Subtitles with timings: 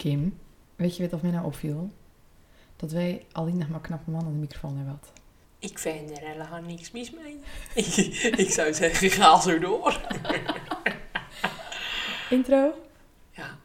[0.00, 0.38] Kim,
[0.76, 1.90] weet je wat of mij nou opviel?
[2.76, 5.12] Dat wij alleen nog maar knappe man aan de microfoon hebben gehad.
[5.58, 7.40] Ik vind er helemaal niks mis mee.
[7.74, 7.96] ik,
[8.36, 10.00] ik zou zeggen, ga zo door.
[12.30, 12.74] Intro?
[13.30, 13.56] Ja.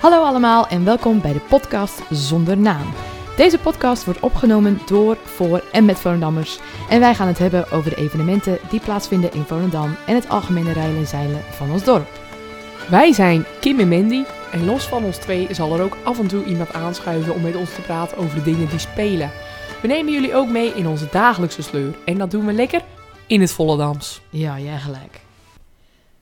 [0.00, 3.05] Hallo allemaal en welkom bij de podcast Zonder Naam.
[3.36, 6.58] Deze podcast wordt opgenomen door, voor en met Volendammers.
[6.88, 10.72] En wij gaan het hebben over de evenementen die plaatsvinden in Volendam en het algemene
[10.72, 12.08] rijden en zeilen van ons dorp.
[12.90, 16.26] Wij zijn Kim en Mandy en los van ons twee zal er ook af en
[16.26, 19.30] toe iemand aanschuiven om met ons te praten over de dingen die spelen.
[19.82, 22.82] We nemen jullie ook mee in onze dagelijkse sleur en dat doen we lekker
[23.26, 24.20] in het Volendams.
[24.30, 25.20] Ja, jij gelijk.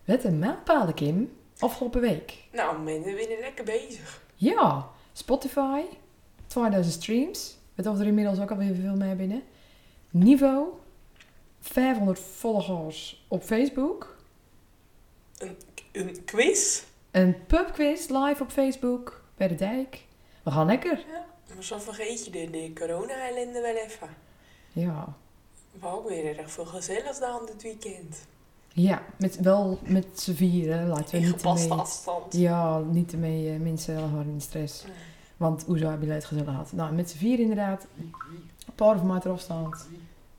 [0.04, 1.32] Wat een mijlpalen, Kim.
[1.58, 2.34] Afgelopen week.
[2.52, 4.22] Nou, mensen, we zijn lekker bezig.
[4.34, 5.80] Ja, Spotify,
[6.54, 7.56] 2000 streams.
[7.76, 9.42] Of er inmiddels ook alweer veel mee binnen.
[10.10, 10.68] Niveau,
[11.60, 14.16] 500 volgers op Facebook.
[15.92, 16.82] Een quiz.
[17.10, 20.04] Een pubquiz live op Facebook bij de dijk.
[20.42, 21.04] We gaan lekker.
[21.54, 24.08] Maar zo vergeet je de, de corona-ellende wel even.
[24.72, 25.14] Ja,
[25.80, 28.26] We ook weer erg veel gezelligs dan dit weekend.
[28.68, 30.88] ja met, wel met z'n vieren.
[30.88, 32.34] Laten we In niet gepaste ermee, afstand.
[32.36, 34.82] ja, niet ermee eh, mensen heel hard in de stress.
[34.84, 34.92] Nee.
[35.44, 36.72] Want hoezo heb je het gezellig gehad?
[36.72, 37.86] Nou, met z'n vier inderdaad.
[37.98, 39.88] Een paar meter afstand.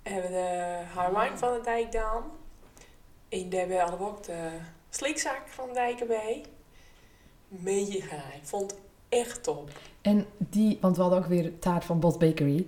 [0.03, 2.23] We hebben de Harwijn van de dijk gedaan.
[3.30, 4.50] En daar hebben we ook de
[4.89, 6.45] slikzak van de dijk erbij.
[7.47, 8.16] Mega.
[8.16, 9.70] Ik vond het echt top.
[10.02, 12.66] En die, want we hadden ook weer taart van Bos Bakery.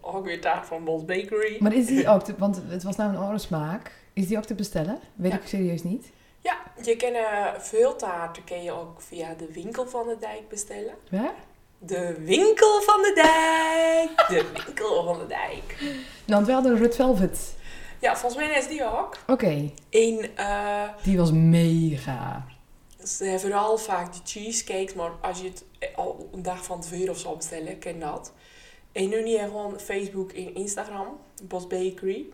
[0.00, 1.56] Ook weer taart van Bos Bakery.
[1.60, 3.92] Maar is die ook, te, want het was nou een andere smaak.
[4.12, 4.98] Is die ook te bestellen?
[5.14, 5.38] Weet Ja.
[5.38, 6.10] ik serieus niet.
[6.40, 10.48] Ja, je kan eh, veel taarten kun je ook via de winkel van de dijk
[10.48, 10.94] bestellen.
[11.10, 11.34] Waar?
[11.78, 14.28] De winkel van de dijk.
[14.28, 15.76] De winkel van de dijk.
[15.80, 15.94] Nou,
[16.26, 17.54] want we hadden een Red Velvet.
[18.00, 19.16] Ja, volgens mij is die ook.
[19.26, 22.46] Oké, eh, die was mega.
[23.04, 25.64] ze hebben vooral vaak de cheesecakes, maar als je het
[25.96, 28.32] al een dag van tevoren of zo bestellen, ken dat.
[28.92, 32.26] En nu niet gewoon Facebook en Instagram, Bos Bakery.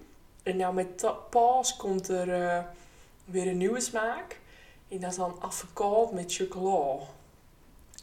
[0.43, 2.65] En nou met paas komt er eh,
[3.25, 4.41] weer een nieuwe smaak.
[4.89, 6.99] En dat is dan avocado met chocola.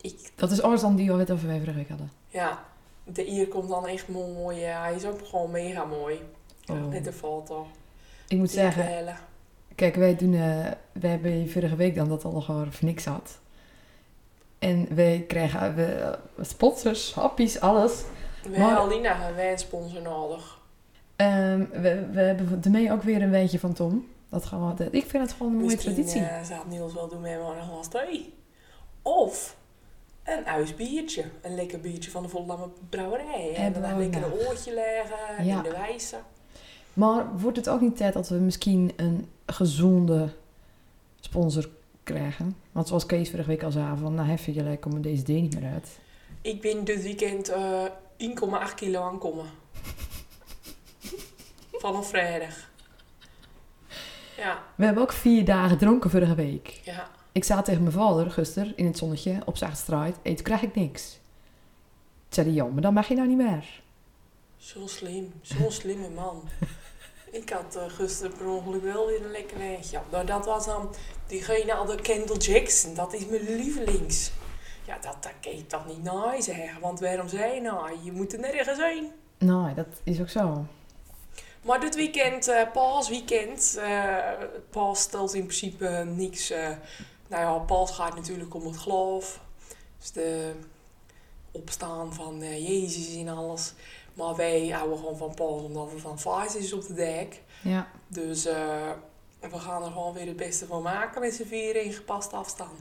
[0.01, 2.11] Ik Dat is alles dan die we over vorige week hadden.
[2.27, 2.63] Ja,
[3.03, 4.59] de hier komt dan echt mooi.
[4.59, 6.21] Ja, hij is ook gewoon mega mooi.
[6.71, 6.87] Oh.
[6.87, 7.67] Met de foto.
[8.27, 9.17] Ik moet zeggen, Bellen.
[9.75, 10.39] kijk, wij doen, eh
[10.91, 13.39] wij hebben vorige week dan dat al gewoon voor niks had.
[14.59, 16.13] En wij krijgen we, eh,
[16.45, 18.03] sponsors, happies, alles.
[18.43, 20.59] We Maar- hebben Alina een wijnsponsor nodig.
[21.15, 24.07] Ehm, we, we hebben ermee ook weer een wijntje van Tom.
[24.29, 26.21] Dat gaan we, ik vind het gewoon een mooie Misschien traditie.
[26.21, 28.33] eh, zou Niels wel doen met een glas thee.
[29.01, 29.55] Of
[30.37, 31.25] een uisbiertje.
[31.41, 33.53] Een lekker biertje van de Voldamme Brouwerij.
[33.55, 35.57] En Hebben dan we lekker een oortje leggen Ja.
[35.57, 36.15] in de wijze.
[36.93, 40.29] Maar wordt het ook niet tijd dat we misschien een gezonde
[41.19, 41.69] sponsor
[42.03, 42.55] krijgen?
[42.71, 45.59] Want zoals Kees vorige week al zei, van nou heffen jullie komen deze D niet
[45.59, 45.99] meer uit.
[46.41, 47.83] Ik ben dit weekend eh
[48.17, 49.45] 1,8 kilo aankomen.
[51.71, 52.69] Vanaf vrijdag.
[54.37, 56.79] Ja, We hebben ook vier dagen gedronken vorige week.
[56.83, 57.07] ja.
[57.39, 60.15] Ik zat tegen mijn vader, gisteren, in het zonnetje, op Zaagstraat.
[60.23, 61.11] Eet, toen krijg ik niks.
[61.11, 61.19] Toen
[62.29, 63.81] zei hij, ja, maar dan mag je nou niet meer.
[64.57, 66.43] Zo slim, zo'n slimme man.
[67.31, 69.97] Ik had eh, gisteren per ongeluk wel weer een lekker wijntje.
[69.97, 70.95] Ja, nou, dat was dan
[71.27, 72.93] diegene al de Kendall Jackson.
[72.93, 74.31] Dat is mijn lievelings.
[74.87, 76.79] Ja, dat, dat kan je toch niet naai zeggen.
[76.81, 77.89] Want waarom zei je nou?
[78.03, 79.11] Je moet er nergens zijn.
[79.37, 80.65] Nou, dat is ook zo.
[81.61, 83.77] Maar dit weekend, eh paasweekend.
[83.79, 84.17] eh
[84.69, 86.53] paas stelt in principe niks.
[87.29, 89.41] Nou ja, paas gaat natuurlijk om het geloof.
[89.99, 90.51] Dus de
[91.51, 93.73] opstaan van eh, Jezus en alles.
[94.13, 97.41] Maar wij houden gewoon van paas omdat het dan vaas is op de dek.
[97.63, 97.87] Ja.
[98.07, 98.91] Dus eh,
[99.39, 102.79] we gaan er gewoon weer het beste van maken met z'n vieren in gepaste afstand.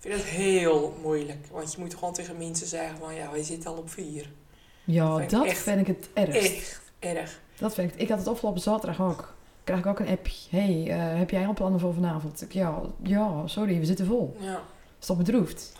[0.00, 1.46] Ik vind het heel moeilijk.
[1.50, 4.30] Want je moet gewoon tegen mensen zeggen van ja, wij zitten al op vier.
[4.84, 6.42] Ja, Vind ik dat echt- vind ik het ergst.
[6.44, 7.40] Echt erg.
[7.58, 8.00] Dat vind ik.
[8.00, 9.34] Ik had het afgelopen zaterdag ook.
[9.66, 10.56] Krijg ik ook een appje.
[10.56, 12.42] hey, eh, heb jij al plannen voor vanavond?
[12.42, 14.36] Ik, ja, ja, sorry, we zitten vol.
[14.38, 14.62] Ja.
[15.00, 15.72] Is dat bedroefd?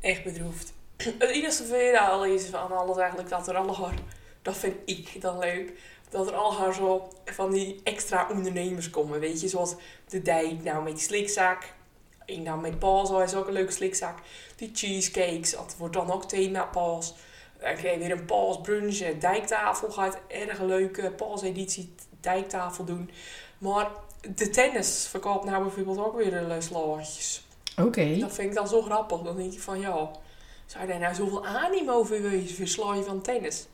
[0.00, 0.72] echt bedroefd.
[0.96, 3.94] Het enige vervelende is van alles eigenlijk dat er alle haar,
[4.42, 5.72] dat vind ik dan leuk,
[6.10, 9.74] dat er al haar zo van die extra ondernemers komen, weet je, zoals
[10.08, 11.74] de dijk nou met die slikzak,
[12.26, 14.18] en dan met Paas, is ook een leuke slikzak,
[14.56, 17.14] die cheesecakes, dat wordt dan ook thema Paas.
[17.60, 22.84] Dan krijg je weer een Paas brunch, een dijktafel gaat erg leuke Paas editie dijktafel
[22.84, 23.10] doen.
[23.58, 23.90] Maar
[24.34, 27.46] de tennis verkoopt nou bijvoorbeeld ook weer de slaatjes.
[27.76, 28.18] Oké.
[28.18, 29.20] Dat vind ik dan zo grappig.
[29.20, 30.10] Dan denk ik van ja,
[30.66, 33.66] zou daar nou zoveel animo voor wezen voor van tennis?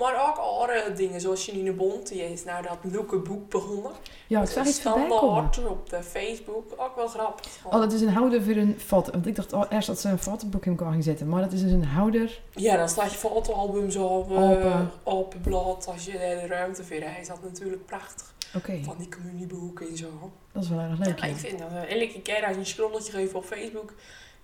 [0.00, 3.92] Maar ook andere dingen, zoals Janine Bond, die is nou dat leuke boek begonnen.
[4.26, 4.80] Ja, ik zag iets.
[4.80, 7.46] Standaard op de Facebook, ook wel grappig.
[7.64, 9.10] Oh, dat is een houder voor een foto.
[9.12, 11.28] Want ik dacht oh, eerst dat ze een fotoboek in elkaar ging zetten.
[11.28, 12.40] Maar dat is dus een houder.
[12.54, 14.90] Ja, dan staat je fotoalbums op, eh, Open.
[15.02, 17.04] op het blad als je de ruimte vindt.
[17.04, 18.34] Hij is dat natuurlijk prachtig.
[18.56, 20.30] Oké, Van die communieboeken en zo.
[20.52, 21.18] dat is wel erg leuk.
[21.18, 21.32] Ja, Ja.
[21.32, 23.92] ik vind dat eh, elke keer als je een scrolletje geeft op Facebook,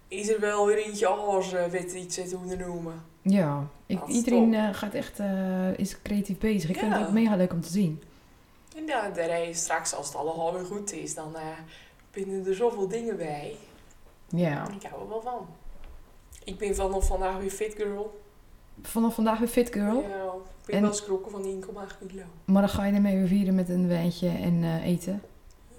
[0.08, 3.03] is er wel weer eentje anders uh, weet iets te noemen.
[3.23, 6.70] Ja, ik, iedereen eh, gaat echt, eh, is creatief bezig.
[6.70, 8.03] Ik vind het ook mega leuk om te zien.
[8.76, 11.43] En ja, daar is straks, als het allemaal weer goed is, dan eh
[12.11, 13.56] binnen er zoveel dingen bij.
[14.29, 14.69] Ja.
[14.81, 15.47] Ik hou er wel van.
[16.44, 18.20] Ik ben vanaf vandaag weer fit girl.
[18.82, 20.02] Vanaf vandaag weer fit girl.
[20.02, 22.23] Ja, ik ben En- wel schrokken van 1,8 kilo.
[22.44, 25.23] Maar dan ga je ermee weer vieren met een wijntje en eten.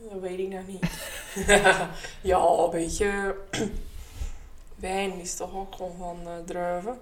[0.09, 0.89] Dat weet ik nou niet.
[2.31, 3.35] ja, weet je.
[4.77, 6.99] Wijn is toch ook gewoon van eh, druiven.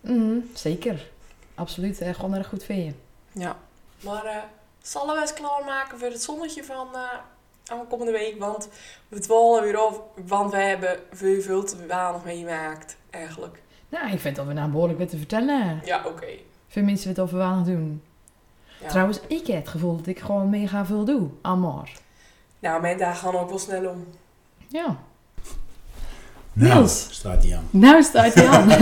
[0.00, 1.10] Mm, zeker.
[1.54, 1.98] Absoluut.
[1.98, 2.14] hè.
[2.14, 2.92] gewoon erg goed je.
[3.32, 3.56] Ja.
[4.00, 4.42] Maar eh
[4.82, 7.18] zullen we eens klaarmaken voor het zonnetje van eh
[7.70, 8.38] aankomende week?
[8.38, 8.68] Want
[9.08, 13.62] we dwalen weer af, want wij hebben veel, veel te weinig meemaakt, eigenlijk.
[13.88, 15.80] Nou, ik vind dat we nou behoorlijk wat te vertellen.
[15.84, 16.26] Ja, oké.
[16.68, 18.02] Veel mensen het over weinig doen.
[18.80, 18.88] Ja.
[18.88, 21.28] Trouwens, ik heb het gevoel dat ik gewoon mega veel doe.
[21.42, 21.88] Amor.
[22.58, 24.06] Nou, mijn dagen gaan ook wel snel om.
[24.68, 24.98] Ja.
[26.60, 27.06] Nou, Niels.
[27.10, 27.64] staat hij aan.
[27.70, 28.68] Nou staat hij aan.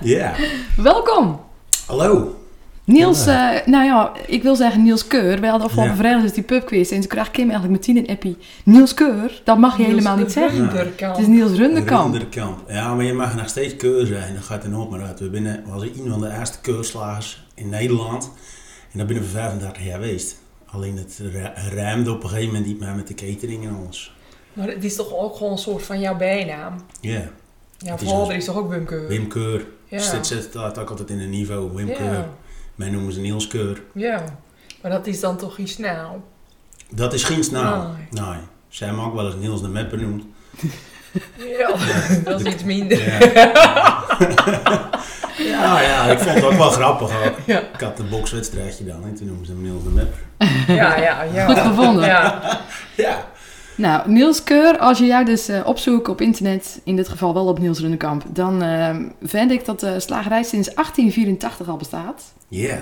[0.00, 0.32] Ja.
[0.76, 1.40] Welkom.
[1.86, 2.36] Hallo.
[2.84, 5.40] Niels, eh, nou ja, ik wil zeggen Niels Keur.
[5.40, 5.98] Wij hadden afgelopen Ja.
[5.98, 6.90] vrijdag dus die pubquiz.
[6.92, 8.36] En toen kreeg Kim eigenlijk meteen een appie.
[8.64, 10.58] Niels Keur, dat mag je helemaal niet zeggen.
[10.70, 11.12] Runderkamp.
[11.16, 12.10] Het is Niels Runderkamp.
[12.12, 12.58] Runderkamp.
[12.70, 14.34] Ja, maar je mag nog steeds keur zijn.
[14.34, 15.20] Dat gaat er nog maar uit.
[15.20, 18.30] We binnen, was een van de eerste keurslagers in Nederland.
[18.92, 20.36] En dat binnen we 35 jaar geweest.
[20.66, 24.16] Alleen het ru- ruimde op een gegeven moment niet meer met de catering en alles.
[24.58, 26.74] Maar het is toch ook gewoon een soort van jouw bijnaam?
[27.00, 27.22] Ja,
[27.78, 29.08] Jouw Het is vader is toch ook Wim Keur?
[29.08, 29.66] Wim Keur.
[29.84, 29.98] Ja.
[29.98, 31.70] Zit, zit staat ook altijd in een niveau.
[31.74, 32.12] Wim Keur.
[32.12, 32.28] Ja.
[32.74, 33.82] Mij noemen ze Niels Keur.
[33.94, 34.24] ja.
[34.82, 36.22] Maar dat is dan toch iets snel?
[36.90, 37.86] Dat is geen snaal.
[38.10, 38.22] Nee.
[38.22, 38.38] Nee.
[38.68, 40.24] Zij hebben ook wel eens Niels de Met benoemd.
[41.36, 41.70] Ja,
[42.24, 43.04] dat is iets minder.
[43.04, 43.18] Ja.
[45.38, 47.26] ja, ja, ik vond het ook wel grappig.
[47.26, 47.34] Ook.
[47.46, 50.14] Ja, Ik had een bokswedstrijdje dan en toen noemden ze hem Niels de Map.
[50.66, 51.22] ja, ja.
[51.22, 51.46] ja.
[51.46, 52.04] Goed gevonden.
[52.04, 52.60] Ja.
[52.96, 53.26] Ja.
[53.78, 57.46] Nou, Niels Keur, als je jou dus eh, opzoekt op internet, in dit geval wel
[57.46, 62.22] op Niels Runderkamp, dan eh, vind ik dat de slagerij sinds 1884 al bestaat.
[62.48, 62.78] Ja.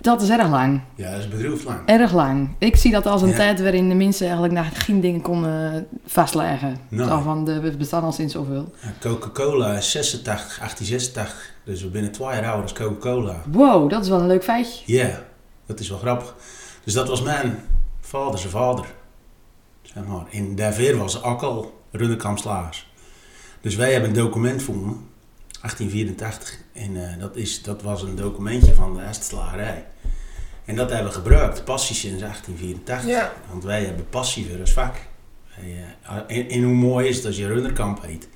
[0.00, 0.80] Dat is erg lang.
[0.94, 1.78] Ja, dat is bedroefd lang.
[1.86, 2.48] Erg lang.
[2.58, 3.34] Ik zie dat als een Ja.
[3.36, 6.76] tijd waarin de mensen eigenlijk naar geen dingen konden vastleggen.
[6.88, 7.06] Nee.
[7.06, 8.72] Zo van, de, we bestaan al sinds zoveel.
[8.82, 11.52] Ja, Coca-Cola is 86, 1886.
[11.64, 13.42] Dus we binnen twee jaar ouder als Coca-Cola.
[13.52, 14.82] Wow, dat is wel een leuk feitje.
[14.96, 15.22] Ja,
[15.66, 16.34] dat is wel grappig.
[16.84, 17.58] Dus dat was mijn
[18.00, 18.84] vader zijn vader.
[19.94, 20.26] Zeg maar.
[20.30, 22.92] In daarvoor was ook al Runderkampslagers.
[23.60, 25.12] Dus wij hebben een document gevonden.
[25.60, 26.58] 1884.
[26.72, 29.84] En eh, dat, is, dat was een documentje van de eerste slagerij.
[30.64, 31.64] En dat hebben we gebruikt.
[31.64, 33.10] Passie sinds 1884.
[33.10, 33.32] Ja.
[33.50, 34.94] Want wij hebben passie voor ons vak.
[35.56, 38.28] Wij, eh, en, en hoe mooi is het als je Runderkamp heet.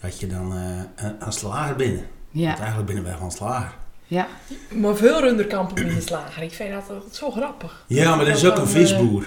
[0.00, 2.06] Dat je dan eh, een, een slager binnen.
[2.30, 3.72] Ja, Want eigenlijk binnen wij gewoon slager.
[4.06, 4.28] ja.
[4.68, 6.42] Maar veel runderkampen in de slager.
[6.42, 7.84] Ik vind dat zo grappig.
[7.86, 9.26] Ja, maar dat is ook een visboer.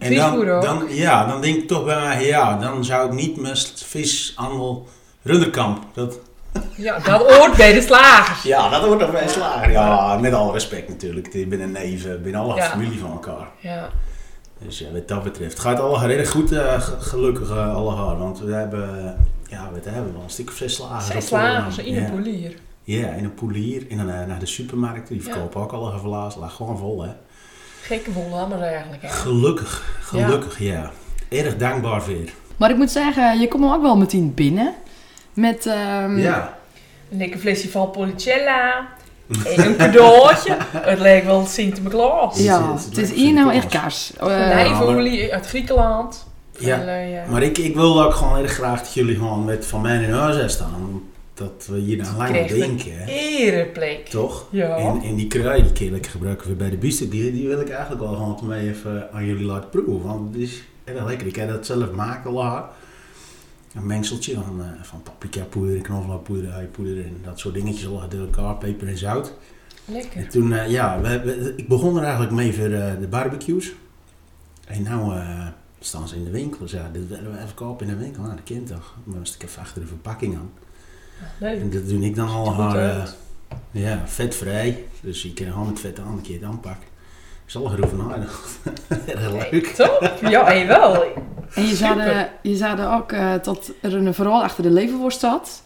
[0.00, 3.36] En dan, dan, ja, dan denk ik toch bij mij, ja, dan zou ik niet
[3.36, 4.88] met vishandel
[5.22, 5.82] Runderkamp.
[5.94, 6.18] Dat,
[6.76, 8.42] Ja, dat hoort bij de slagers.
[8.42, 9.70] ja, dat wordt toch bij slager.
[9.70, 11.34] Ja, met alle respect natuurlijk.
[11.34, 12.62] Ik ben een neef, ik ben alle Ja.
[12.62, 13.48] familie van elkaar.
[13.58, 13.88] Ja.
[14.58, 18.18] Dus ja, wat dat betreft gaat alle redelijk goed, eh, ge- gelukkig eh, alle haar.
[18.18, 19.16] Want we hebben,
[19.48, 21.06] ja, wat hebben we wel, een stuk of zes slagers.
[21.06, 22.10] Zes slagers in een ja.
[22.10, 22.54] polier.
[22.82, 23.86] Ja, in een poelier.
[23.90, 25.14] En dan eh, naar de supermarkten.
[25.18, 25.32] Die Ja.
[25.32, 26.36] verkopen ook alle verlaas.
[26.36, 27.10] Lag gewoon vol, hè.
[27.82, 29.02] Gekke volhammers eigenlijk.
[29.02, 29.08] Hè?
[29.08, 30.90] Gelukkig, gelukkig, ja.
[31.28, 32.32] Erg dankbaar weer.
[32.56, 34.74] Maar ik moet zeggen, je komt ook wel meteen binnen.
[35.34, 36.58] Met, ehm, Ja.
[37.10, 38.86] Een lekker flesje van Policella.
[39.56, 40.56] En een cadeautje.
[40.76, 42.38] Het leek wel Sinterklaas.
[42.38, 44.12] ja, Het is- lijkt hier nou echt kaars.
[44.20, 46.26] Olijfolie uit Griekenland.
[46.58, 47.22] Ja, eh, ja.
[47.28, 50.12] Maar ik, ik wil ook gewoon erg graag dat jullie gewoon met van mij in
[50.12, 51.02] huis zijn staan.
[51.40, 53.04] Dat we hier aan lang een denken, hè.
[53.06, 54.06] Ereplek.
[54.08, 54.46] Toch?
[54.50, 54.76] Ja.
[54.76, 57.68] En, en die krui die lekker gebruiken we bij de biefstuk, die, die wil ik
[57.70, 60.02] eigenlijk wel gewoon mee even aan jullie laten proeven.
[60.02, 61.26] Want het is erg lekker.
[61.26, 62.70] Ik heb dat zelf maken laat.
[63.74, 68.20] Een mengseltje van, eh, van paprika poeder, knoflookpoeder, uipoeder en dat soort dingetjes al door
[68.20, 69.34] elkaar, peper en zout.
[69.84, 70.20] Lekker.
[70.20, 73.72] En toen, eh, ja, we, we- ik begon er eigenlijk mee voor eh, de barbecues.
[74.66, 75.20] En nou
[75.80, 76.58] staan ze in de winkel.
[76.60, 78.22] Dus ja, dit willen we even kopen in de winkel.
[78.22, 78.94] Nou, dat kind toch.
[79.04, 80.50] Dan moest ik even achter de verpakking aan.
[81.38, 81.60] Leuk.
[81.60, 83.02] En dat doe ik dan al haar, eh,
[83.70, 84.84] ja, vetvrij.
[85.00, 86.88] Dus je kan gewoon met vet aan een keer het aanpakken.
[87.44, 88.34] Ik zal er nadenken.
[89.06, 89.66] Erg leuk.
[89.66, 90.18] Top.
[90.28, 91.02] Ja, en wel.
[91.54, 93.12] En je de, je er ook
[93.44, 95.62] dat er een verhaal achter de leverworst zat.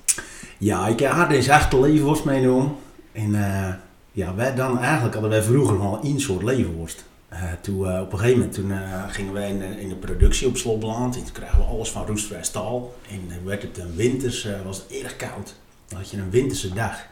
[0.58, 2.76] Ja, ik heb haar deze echte levenworst meegenomen.
[3.12, 3.74] En eh,
[4.12, 7.04] ja, wij dan eigenlijk hadden wij vroeger al één soort levenworst.
[7.34, 9.94] Eh, toen, eh, op een gegeven moment toen, eh, gingen wij in, de- in de
[9.96, 11.16] productie op Slot Beland.
[11.16, 12.94] En toen kregen we alles van roestvrij staal.
[13.10, 15.54] En werd het een winters, was het erg koud.
[15.88, 17.06] Dan had je een winterse dag.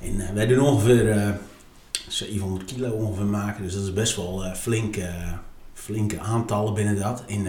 [0.00, 1.28] En wij doen ongeveer eh
[2.08, 3.62] 700 kilo ongeveer maken.
[3.62, 5.10] Dus dat is best wel flinke,
[5.74, 7.22] flinke aantallen binnen dat.
[7.26, 7.46] En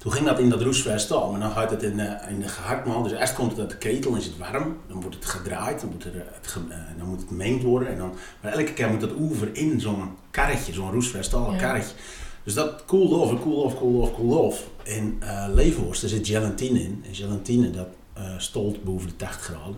[0.00, 1.30] toen ging dat in dat roestvrij staal.
[1.30, 3.02] Maar dan gaat het in de, in de gehaktman.
[3.02, 4.76] Dus eerst komt het uit de ketel, is het warm.
[4.88, 7.88] Dan wordt het gedraaid, dan moet, eh, het, ge- eh, dan moet het gemengd worden.
[7.88, 11.58] En dan, maar elke keer moet dat oever in zo'n karretje, zo'n roestvrij staal Ja.
[11.58, 11.94] karretje.
[12.44, 14.62] Dus dat koelt af, en koelt af, koelt af, koelt af.
[14.84, 17.04] En eh leverworst, er zit gelatine in.
[17.08, 19.76] En gelatine, dat eh, stolt boven de 80 graden.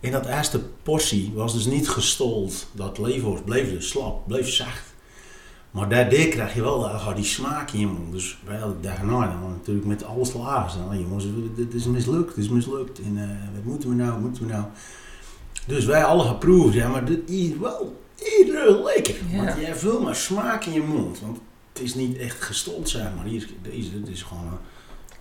[0.00, 2.66] En dat eerste portie was dus niet gestold.
[2.72, 4.94] Dat leverworst bleef dus slap, bleef zacht.
[5.76, 8.12] Maar daardoor krijg je wel uh, die smaak in je mond.
[8.12, 10.76] Dus wij hadden daarna dan natuurlijk met alles laag.
[10.76, 11.24] Dan, jongens,
[11.56, 12.98] dit is mislukt, dit is mislukt.
[13.00, 14.64] En eh, wat moeten we nou, wat moeten we nou?
[15.66, 18.00] Dus wij alle geproefd, ja, maar dit is wel
[18.38, 19.14] iedere lekker.
[19.30, 19.44] Ja.
[19.44, 21.20] Want je hebt veel meer smaak in je mond.
[21.20, 21.38] Want
[21.72, 23.24] het is niet echt gestold, zeg maar.
[23.24, 24.44] Hier, is- deze, dit is gewoon...
[24.44, 24.52] eh,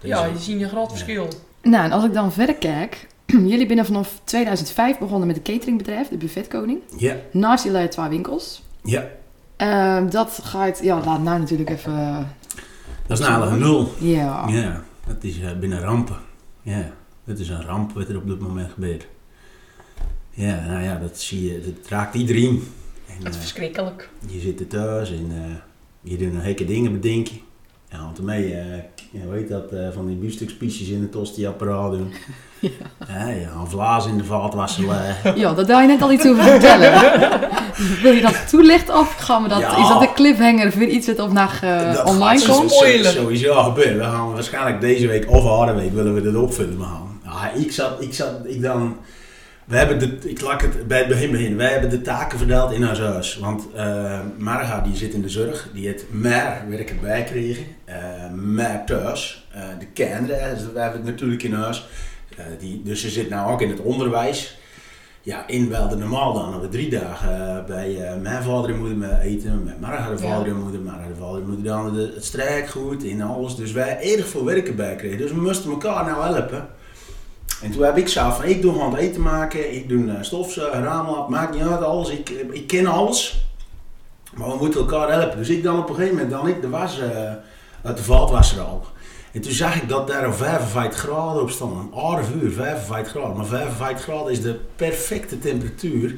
[0.02, 0.96] deze- Ja, je ziet een groot Ja.
[0.96, 1.28] verschil.
[1.62, 3.08] Nou, en als ik dan verder kijk.
[3.26, 6.80] Jullie zijn vanaf 2005 begonnen met een cateringbedrijf, de Buffetkoning.
[6.98, 8.64] Ja, Naast jullie twee winkels.
[8.84, 9.08] ja.
[9.58, 11.94] Ehm, dat gaat, ja, laat nou natuurlijk even.
[11.94, 12.18] eh,
[13.08, 13.94] Dat is namelijk een nul.
[14.00, 14.48] ja.
[14.48, 16.18] Ja, dat is eh, binnen rampen.
[16.62, 16.92] Ja,
[17.24, 19.08] dat is een ramp wat er op dit moment gebeurt.
[20.32, 22.64] Ja, nou ja, dat zie je, dat raakt iedereen.
[23.08, 24.10] En, Het is eh, verschrikkelijk.
[24.28, 25.56] je zit er thuis en eh,
[26.12, 27.40] je doet een hekke dingen bedenken.
[27.96, 28.36] Ja, want eh
[29.12, 32.14] je weet dat, eh, van die biefstukspiesjes in het tosti-apparaat doen.
[32.60, 33.28] Ja.
[33.28, 34.84] ja, een vlaas in de vaatwasser
[35.36, 36.92] ja, daar wil je net al iets over vertellen.
[38.04, 39.78] Wil je dat toelichten of gaan we dat, Ja.
[39.78, 42.72] is dat de cliffhanger voor iets wat op naar eh, Dat online komt?
[42.72, 43.12] Spoiler.
[43.12, 43.98] Sowieso gebeuren.
[43.98, 46.78] We gaan waarschijnlijk deze week of andere week willen we dit opvullen.
[46.78, 48.96] Maar ja, ik zat, ik zat, ik dan...
[49.66, 51.58] We hebben de, ik laat het bij het begin beginnen.
[51.58, 53.38] Wij hebben de taken verdeeld in ons huis.
[53.38, 55.70] Want eh Marga die zit in de zorg.
[55.74, 57.66] Die heeft meer werk erbij gekregen.
[57.86, 57.96] eh
[58.34, 59.48] meer thuis.
[59.52, 61.88] Eh, de kinderen, we hebben het natuurlijk in huis.
[62.60, 64.58] Die, dus ze zit nou ook in het onderwijs.
[65.22, 66.52] Ja, in wel de normaal dan.
[66.52, 69.64] Dat we drie dagen bij mijn vader en moeder eten.
[69.64, 70.82] Met Marga de vader en moeder.
[70.82, 73.56] Marga de vader en moeder dan de, het strijkgoed en alles.
[73.56, 75.18] Dus wij erg veel werk erbij kregen.
[75.18, 76.68] Dus we moesten elkaar nou helpen.
[77.62, 80.84] En toen heb ik zelf van, ik doe het eten maken, ik doe uh, stofzuigen,
[80.84, 82.10] raamlap, maakt niet uit, alles.
[82.10, 83.46] Ik, ik ken alles.
[84.34, 85.38] Maar we moeten elkaar helpen.
[85.38, 87.06] Dus ik dan op een gegeven moment, dan ik de was uh,
[87.84, 88.86] uit de vaatwasser al.
[89.32, 91.80] En toen zag ik dat daar een 55 graden op stond.
[91.80, 93.38] Een aardig uur, 55 graden.
[93.38, 96.16] Maar 55 graden is de perfecte temperatuur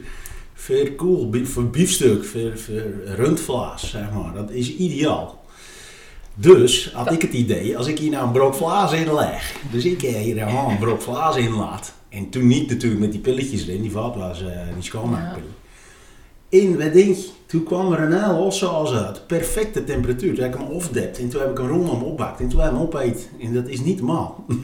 [0.53, 2.84] voor koel, voor biefstuk, voor, voor
[3.15, 4.34] rundvlees, zeg maar.
[4.34, 5.46] Dat is ideaal.
[6.39, 9.86] Dus had ik het idee, als ik hier nou een brok vlaas in leg, dus
[9.86, 11.94] ik hier gewoon een brok vlaas in laat.
[12.10, 15.56] En toen niet natuurlijk met die pilletjes erin, die vat was uh, die schoonmaakpillen.
[16.50, 20.34] In, wat denk je, toen kwam er een heel ossaus uit, perfecte temperatuur.
[20.34, 22.70] Toen heb ik hem opdept en toen heb ik hem rondom opbakt en toen heb
[22.72, 23.29] ik hem opeet.
[23.41, 24.46] En dat is niet normaal.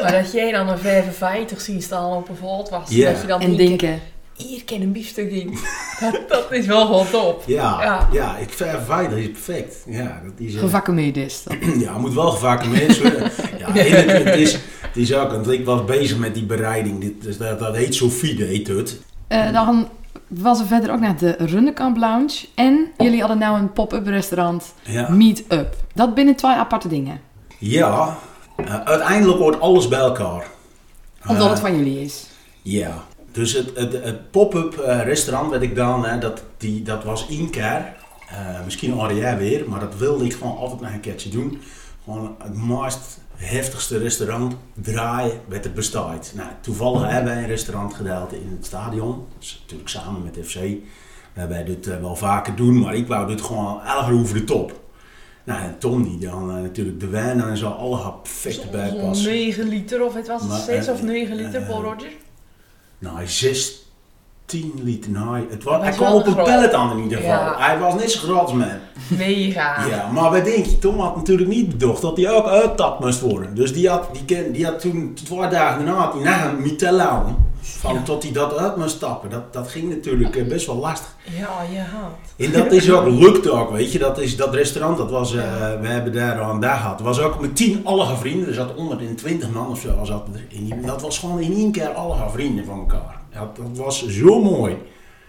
[0.00, 3.12] Maar dat jij dan een 55 ziet staan op een valt was, Ja.
[3.12, 4.00] dat je dan En denken,
[4.36, 5.48] hier kan een biefstuk in.
[6.00, 7.42] dat, dat is wel gewoon top.
[7.46, 8.08] Ja, ja.
[8.12, 8.36] Ja.
[8.36, 9.76] ik 55 is perfect.
[9.86, 11.56] Ja, dat is, uh, gevaccumeerd is dat.
[11.84, 13.22] ja, moet wel gevaccumeerd worden.
[13.58, 17.00] ja, het, het, is, het is ook, want ik was bezig met die bereiding.
[17.00, 19.00] Dit, dus dat, dat heet Sofie, heet het.
[19.28, 19.88] Uh, dan
[20.28, 22.46] was er verder ook naar de Runnekamp Lounge.
[22.54, 25.10] En jullie hadden nou een pop-up restaurant, Ja.
[25.10, 25.76] Meet Up.
[25.94, 27.20] Dat binnen twee aparte dingen.
[27.58, 28.18] Ja,
[28.56, 30.46] uh, uiteindelijk wordt alles bij elkaar.
[31.26, 32.26] Omdat uh, het van jullie is.
[32.62, 37.04] Ja, dus het, het, het pop-up uh, restaurant wat ik dan, hè, dat, die, dat
[37.04, 37.92] was één keer.
[38.32, 41.60] Uh, misschien al jij weer, maar dat wilde ik gewoon altijd nog een keertje doen.
[42.04, 46.32] Gewoon het meest heftigste restaurant draaien wat er bestaat.
[46.34, 49.26] Nou, toevallig hebben wij een restaurant gedeeld in het stadion.
[49.38, 50.58] Dus natuurlijk samen met FC.
[51.34, 54.82] Waarbij dit uh, wel vaker doen, maar ik wou dit gewoon uur over de top.
[55.44, 59.24] Nou, en Tom die dan uh, natuurlijk de wijn en zo alle perfect erbij passen.
[59.24, 62.10] Zo'n 9 liter of het was het 6 of 9 liter, Paul Roger?
[63.04, 65.10] Nou, 16 liter.
[65.10, 67.32] Nou, het was, hij kwam op een pellet aan in ieder geval.
[67.32, 67.56] Ja.
[67.58, 68.78] Hij was niet zo groot als mij.
[69.08, 69.86] Mega.
[69.86, 70.78] Ja, maar wat denk je?
[70.78, 73.54] Tom had natuurlijk niet bedacht dat hij ook uittapt moest worden.
[73.54, 77.36] Dus die had, die, die had toen twee dagen daarna hij na een mitella.
[77.66, 78.02] Van ja.
[78.02, 79.30] tot hij dat uit moest stappen.
[79.30, 81.16] Dat, dat ging natuurlijk uh, best wel lastig.
[81.38, 82.18] Ja, je haat.
[82.36, 83.98] En dat is ook, lukt ook, weet je.
[83.98, 85.42] Dat, is, dat restaurant, dat was, uh,
[85.80, 86.98] we hebben daar een dag gehad.
[86.98, 88.48] Het was ook met tien alle vrienden.
[88.48, 90.04] Er zat 120 man of zo.
[90.04, 90.82] Zat er in.
[90.86, 93.20] Dat was gewoon in één keer alle vrienden van elkaar.
[93.32, 94.76] Ja, dat was zo mooi.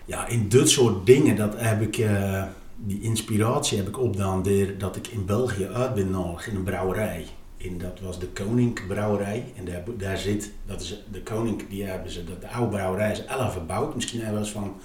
[0.06, 2.44] Ja, in dit soort dingen, dat heb ik, uh,
[2.76, 4.44] die inspiratie heb ik opgedaan
[4.78, 7.26] dat ik in België uit ben nodig in een brouwerij.
[7.74, 9.54] Dat was de Koning Brouwerij.
[9.58, 13.12] En daar, daar zit, dat is de Koning, die hebben ze, dat, de oude brouwerij
[13.12, 13.96] is 11 verbouwd.
[13.96, 14.76] Misschien hebben we eens van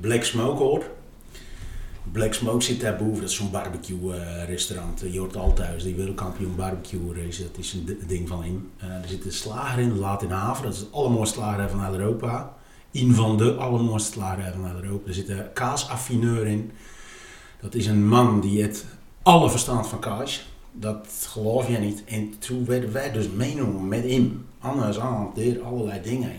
[0.00, 0.84] Black Smoke gehoord.
[2.12, 5.02] Black Smoke zit daar boven, dat is zo'n barbecue eh, restaurant.
[5.10, 8.70] Je hoort al thuis, die wereldkampioen barbecue race, dat is een ding van in.
[8.76, 11.94] Eh, er zit een slager in, Laat in Haven, dat is het allermooiste slagerij van
[11.94, 12.54] Europa.
[12.92, 15.08] Een van de allermooiste slagerij van Europa.
[15.08, 16.70] Er zit een kaasaffineur in.
[17.60, 18.84] Dat is een man die het
[19.22, 20.49] alle verstand van kaas.
[20.72, 22.04] Dat geloof je niet.
[22.04, 24.44] En toen werden wij dus meegenomen met hem.
[24.58, 26.30] Anders aan, deed allerlei dingen.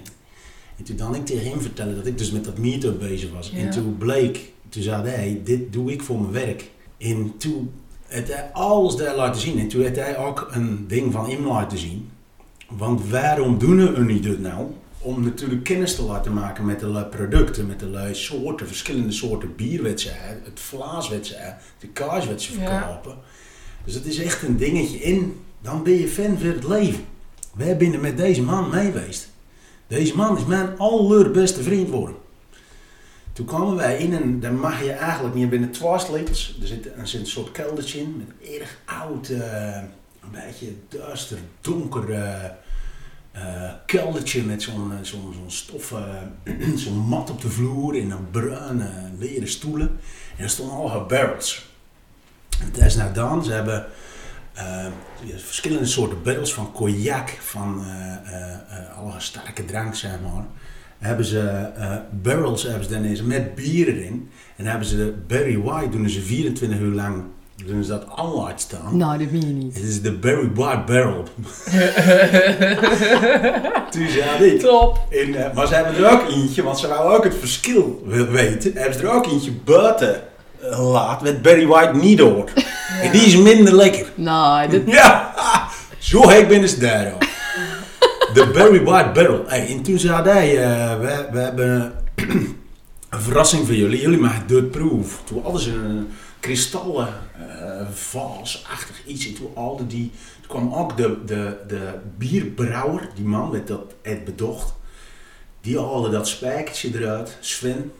[0.77, 3.49] En toen dan ik tegen hem vertellen dat ik dus met dat meetup bezig was.
[3.49, 3.57] Ja.
[3.57, 6.71] En toen bleek, toen zei hij, dit doe ik voor mijn werk.
[6.97, 7.71] En toen
[8.07, 9.59] heeft hij alles daar laten zien.
[9.59, 12.09] En toen heeft hij ook een ding van hem laten zien.
[12.69, 14.67] Want waarom doen we niet dit nou?
[14.99, 19.83] Om natuurlijk kennis te laten maken met de producten, met de soorten, verschillende soorten bier
[19.83, 20.59] wat ze hebben, het
[21.35, 23.01] hebben, de kaas wat ze Ja.
[23.85, 24.99] Dus het is echt een dingetje.
[24.99, 27.05] En dan ben je fan voor het leven.
[27.53, 29.29] Wij zijn met deze man mee geweest.
[29.87, 32.15] Deze man is mijn allerbeste vriend geworden.
[33.33, 36.57] Toen kwamen wij in en dan mag je eigenlijk niet binnen 12 liters.
[36.61, 39.75] Er zit een, een soort keldertje in met een erg oud, eh,
[40.21, 42.13] een beetje duister, donker
[43.31, 48.27] eh, keldertje met zo'n zo'n zo'n stof, eh, zo'n mat op de vloer en dan
[48.31, 49.99] bruine leren stoelen.
[50.37, 51.70] En er stonden allemaal barrels.
[52.85, 53.85] Is nou dan, ze hebben
[54.53, 54.85] eh,
[55.37, 60.45] verschillende soorten barrels van cognac, van eh, alle sterke drank zeg maar.
[60.99, 61.69] Hebben ze
[62.21, 64.29] barrels hebben ze met bier erin.
[64.55, 67.23] En hebben ze de Barry White, doen ze 24 uur lang
[67.65, 68.97] doen ze dat al uitstaan.
[68.97, 69.73] Nou, dat meen je niet.
[69.75, 71.23] Het is de Barry White Barrel.
[73.89, 74.59] Toen zei ik.
[74.59, 74.99] Top.
[75.09, 78.25] En, eh, maar ze hebben er ook eentje, want ze wouden ook het verschil we-
[78.29, 78.73] weten.
[78.73, 80.21] Hebben ze er ook eentje buiten
[80.69, 82.49] laat met Barry White niet door.
[83.01, 84.11] En die is minder lekker.
[84.15, 84.81] Nou, dat...
[84.85, 85.33] Ja,
[85.99, 87.13] zo heet ben ze daar.
[88.33, 89.43] De Barry White Barrel.
[89.47, 92.57] Hey, en toen zei hij, eh, we, we hebben een
[93.21, 94.01] verrassing voor jullie.
[94.01, 95.21] Jullie maken dit proef.
[95.23, 99.27] Toen hadden ze een kristallen eh vaasachtig iets.
[99.27, 103.93] En toen, hadden die, toen kwam ook de, de, de bierbrouwer, die man met dat
[104.01, 104.73] het bedocht.
[105.61, 107.91] Die haalde dat spijkertje eruit, Sven.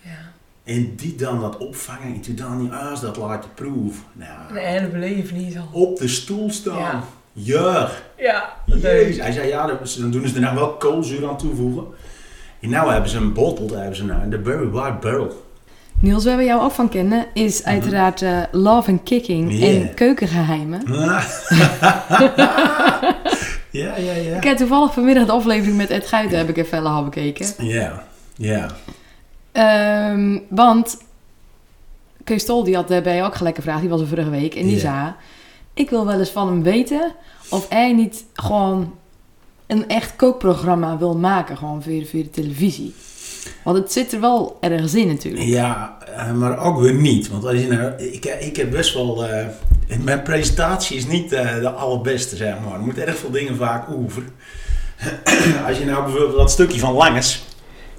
[0.00, 0.32] Ja.
[0.64, 2.14] En die dan dat opvangen.
[2.14, 4.02] En toen dan die aas dat laten proeven.
[4.12, 5.68] Nou, Nee, dat beleef niet al.
[5.72, 7.04] op de stoel staan.
[7.32, 7.90] Ja.
[8.16, 9.16] Ja, Jezus.
[9.22, 9.66] Hij zei, ja,
[9.98, 11.84] dan doen ze er nou wel koolzuur aan toevoegen.
[12.60, 15.42] En nou hebben ze een bottle, daar hebben ze nou, de Barry White Barrel.
[16.00, 19.74] Niels, waar we jou ook van kennen, is uiteraard eh, Love and Kicking Yeah.
[19.82, 20.82] en Keukengeheimen.
[23.70, 24.36] ja, ja, ja.
[24.36, 27.46] Ik heb toevallig vanmiddag de aflevering met Ed Guiten heb ik even al bekeken.
[27.58, 28.02] Ja,
[28.36, 28.70] ja.
[29.54, 30.98] Ehm, want
[32.24, 34.54] Kees Stol die had eh, bij jou ook gelijk gevraagd, die was er vorige week.
[34.54, 35.12] En die zei,
[35.74, 37.14] ik wil wel eens van hem weten
[37.50, 38.94] of hij niet gewoon
[39.66, 41.56] een echt kookprogramma wil maken.
[41.56, 42.94] Gewoon voor, voor de televisie.
[43.64, 45.44] Want het zit er wel ergens in natuurlijk.
[45.44, 47.28] Ja, eh, maar ook weer niet.
[47.28, 49.26] Want als je nou, ik, ik heb best wel.
[49.26, 49.46] eh,
[50.02, 52.74] mijn presentatie is niet eh, de allerbeste, zeg maar.
[52.74, 54.30] Er moet erg veel dingen vaak oefenen.
[55.68, 57.44] als je nou bijvoorbeeld dat stukje van Langes.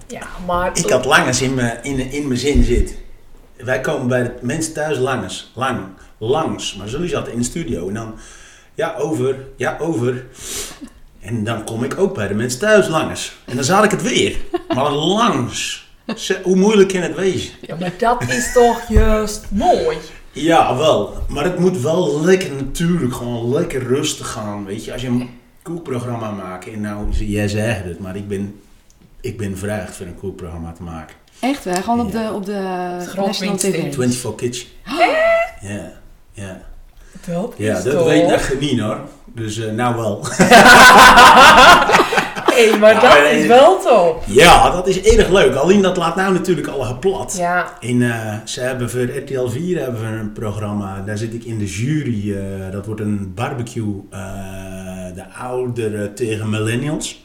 [0.07, 0.77] Ja, maar...
[0.77, 2.95] Ik had Langes in mijn, in, in mijn zin zitten.
[3.55, 5.51] Wij komen bij de mensen thuis Langes.
[5.55, 5.79] Lang.
[6.17, 6.75] Langs.
[6.75, 8.15] Maar jullie zaten in de studio en dan.
[8.73, 9.37] Ja, over.
[9.55, 10.25] Ja, over.
[11.19, 13.35] En dan kom ik ook bij de mensen thuis langs.
[13.45, 14.37] En dan zat ik het weer.
[14.75, 15.87] Maar langs.
[16.43, 17.53] Hoe moeilijk kan het wezen?
[17.61, 19.97] Ja, maar dat is toch juist mooi.
[20.31, 21.13] Ja, wel.
[21.27, 24.65] Maar het moet wel lekker natuurlijk, gewoon lekker rustig gaan.
[24.65, 25.29] Weet je, als je een
[25.61, 28.59] kookprogramma maakt, en nou, jij zegt het, maar ik ben,
[29.25, 31.15] ik ben gevraagd voor een kookprogramma te maken.
[31.39, 32.27] Echt waar, gewoon op Ja.
[32.29, 32.59] de, op de
[33.15, 33.55] National.
[33.57, 33.71] TV.
[33.71, 34.67] 24 Kitchen.
[35.61, 35.91] Ja,
[36.33, 36.61] ja.
[37.25, 38.05] Dat Ja, is dat toch...
[38.07, 38.99] weet echt niet hoor.
[39.35, 40.19] Dus eh, nou wel.
[42.55, 44.23] Hé, maar Ja, dat maar- is wel top.
[44.27, 45.55] ja, dat is erg leuk.
[45.55, 47.35] Alleen dat laat nou natuurlijk al geplat.
[47.37, 51.43] Ja, En eh, ze hebben voor RTL 4 hebben we een programma, daar zit ik
[51.43, 52.35] in de jury.
[52.35, 54.19] eh, dat wordt een barbecue, eh,
[55.15, 57.23] de ouderen tegen millennials.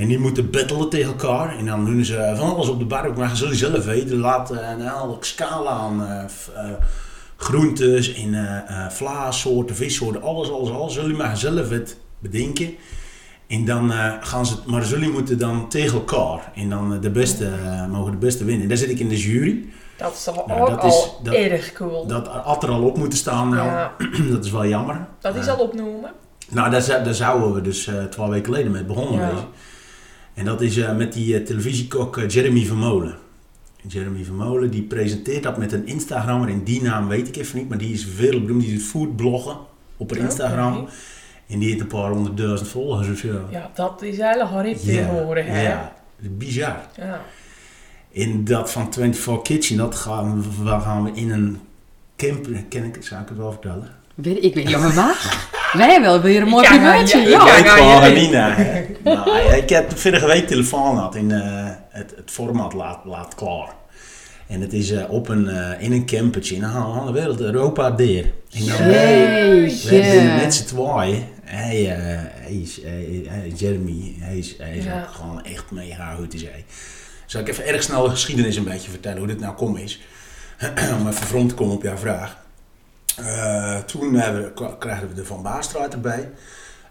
[0.00, 1.56] En die moeten battelen tegen elkaar.
[1.58, 3.18] En dan doen ze van alles op de barbecue.
[3.18, 6.24] Maar zullen zelf weten, laat eh, een hele scala aan eh,
[6.56, 6.70] eh,
[7.36, 10.92] groentes en eh eh, vleessoorten, vissoorten, alles, alles, alles.
[10.94, 12.74] Zullen maar zelf het bedenken.
[13.46, 16.52] En dan eh, gaan ze, maar jullie moeten dan tegen elkaar.
[16.54, 18.62] En dan eh, de beste, eh, mogen de beste winnen.
[18.62, 19.64] En daar zit ik in de jury.
[19.96, 22.06] dat is toch Nou, ook dat is- al dat- erg cool.
[22.06, 23.66] Dat had er al op moeten staan nou.
[23.68, 23.92] ja,
[24.32, 25.06] dat is wel jammer.
[25.20, 26.10] dat is Eh, al opnoemen.
[26.48, 29.32] Nou, daar, zou- daar zouden we dus eh twaalf weken geleden mee begonnen Ja.
[30.40, 33.16] En dat is eh, met die eh, televisiekok eh, Jeremy Vermolen.
[33.86, 36.48] Jeremy Vermolen die presenteert dat met een Instagrammer.
[36.48, 38.62] En die naam weet ik even niet, maar die is wereldberoemd.
[38.62, 39.56] Die doet foodbloggen
[39.96, 40.76] op haar Instagram.
[40.76, 40.90] Oké.
[41.46, 43.48] En die heeft een paar honderdduizend volgers of zo.
[43.50, 45.62] Ja, dat is hele hard tegenwoordig, hè?
[45.62, 46.76] ja, bizar.
[46.96, 47.20] Ja.
[48.08, 51.60] In dat van 24 Kitchen, dat gaan we, waar gaan we in een
[52.16, 53.88] camp, ken ik, zou ik het wel vertellen?
[54.14, 55.48] Weet, ik weet niet, maar waar?
[55.72, 57.18] Wij hebben wel weer een mooi Ja, primeurtje.
[57.18, 57.56] ja, Ja, ja.
[57.56, 58.28] ik nou, van je-
[59.02, 63.68] nou, ik heb vorige week telefoon gehad in eh, het, het format laat, laat klaar.
[64.46, 67.90] En het is eh, op een, eh, in een campertje in een hele wereld, Europa
[67.90, 68.24] deer.
[68.24, 70.00] En dan- Jeetje.
[70.00, 71.24] We met z'n tweeën.
[71.44, 71.96] Hij, eh,
[72.44, 75.00] hij is, hij- hij- Jeremy, hij is, hij is Ja.
[75.02, 76.64] ook gewoon echt mega goed is hij.
[77.26, 80.00] Zal ik even erg snel de geschiedenis een beetje vertellen hoe dit nou kom is?
[81.00, 82.36] Om even rond te komen op jouw vraag.
[83.26, 86.30] Eh, toen we, kregen we de Van Baastraat erbij.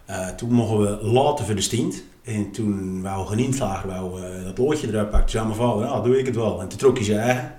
[0.04, 2.02] Eh, toen mochten we later voor de stint.
[2.24, 5.20] En toen wou geniet lagen, wou eh, dat loodje eruit pakken.
[5.20, 6.60] Toen zei mijn vader, nou doe ik het wel.
[6.60, 7.52] En toen trok hij zijn eigen.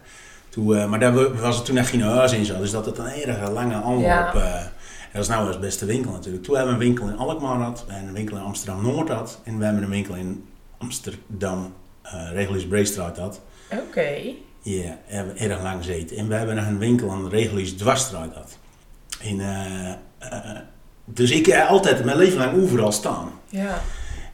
[0.50, 2.58] Toen, maar daar wa- was het toen echt geen huis in zo.
[2.58, 4.02] Dus dat het een hele lange aanloop...
[4.04, 4.34] Ja.
[4.34, 4.70] en
[5.14, 6.44] dat is nou eens beste winkel natuurlijk.
[6.44, 7.84] Toen hebben we een winkel in Alkmaar gehad.
[7.88, 9.40] We hebben een winkel in Amsterdam-Noord had.
[9.44, 10.46] En we hebben een winkel in
[10.78, 11.74] Amsterdam,
[12.06, 13.42] uh, Regulus Breestraat had.
[13.72, 14.16] Oké.
[14.62, 16.18] Ja, hebben we erg lang gezeten.
[16.18, 18.58] En we hebben nog een winkel aan de Regulus Dwarsstraat had.
[19.24, 20.58] En, eh, eh,
[21.06, 23.32] dus ik heb altijd mijn leven lang overal staan.
[23.50, 23.82] Ja.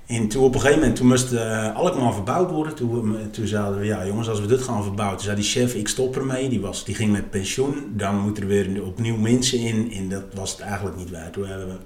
[0.06, 2.76] En toen op een gegeven moment, toen moest eh, Alkmaar verbouwd worden.
[2.76, 5.17] Toen, toen zeiden we, ja jongens, als we dit gaan verbouwen.
[5.17, 6.50] Toen zei die chef, ik stop ermee.
[6.50, 7.93] Die, was, die ging met pensioen.
[7.95, 9.91] Dan moeten er weer opnieuw mensen in.
[9.91, 11.34] En dat was het eigenlijk niet waard.
[11.34, 11.78] Toen hebben we,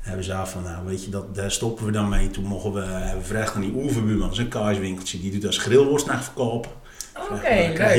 [0.00, 2.30] hebben van, nou weet je, dat, daar stoppen we dan mee.
[2.30, 4.28] Toen mogen we, hebben we gevraagd aan die oeverbuurman.
[4.28, 5.20] Dat is een kaaswinkeltje.
[5.20, 6.70] Die doet als grillworst naar verkopen.
[7.16, 7.94] Oké, Dan leuk.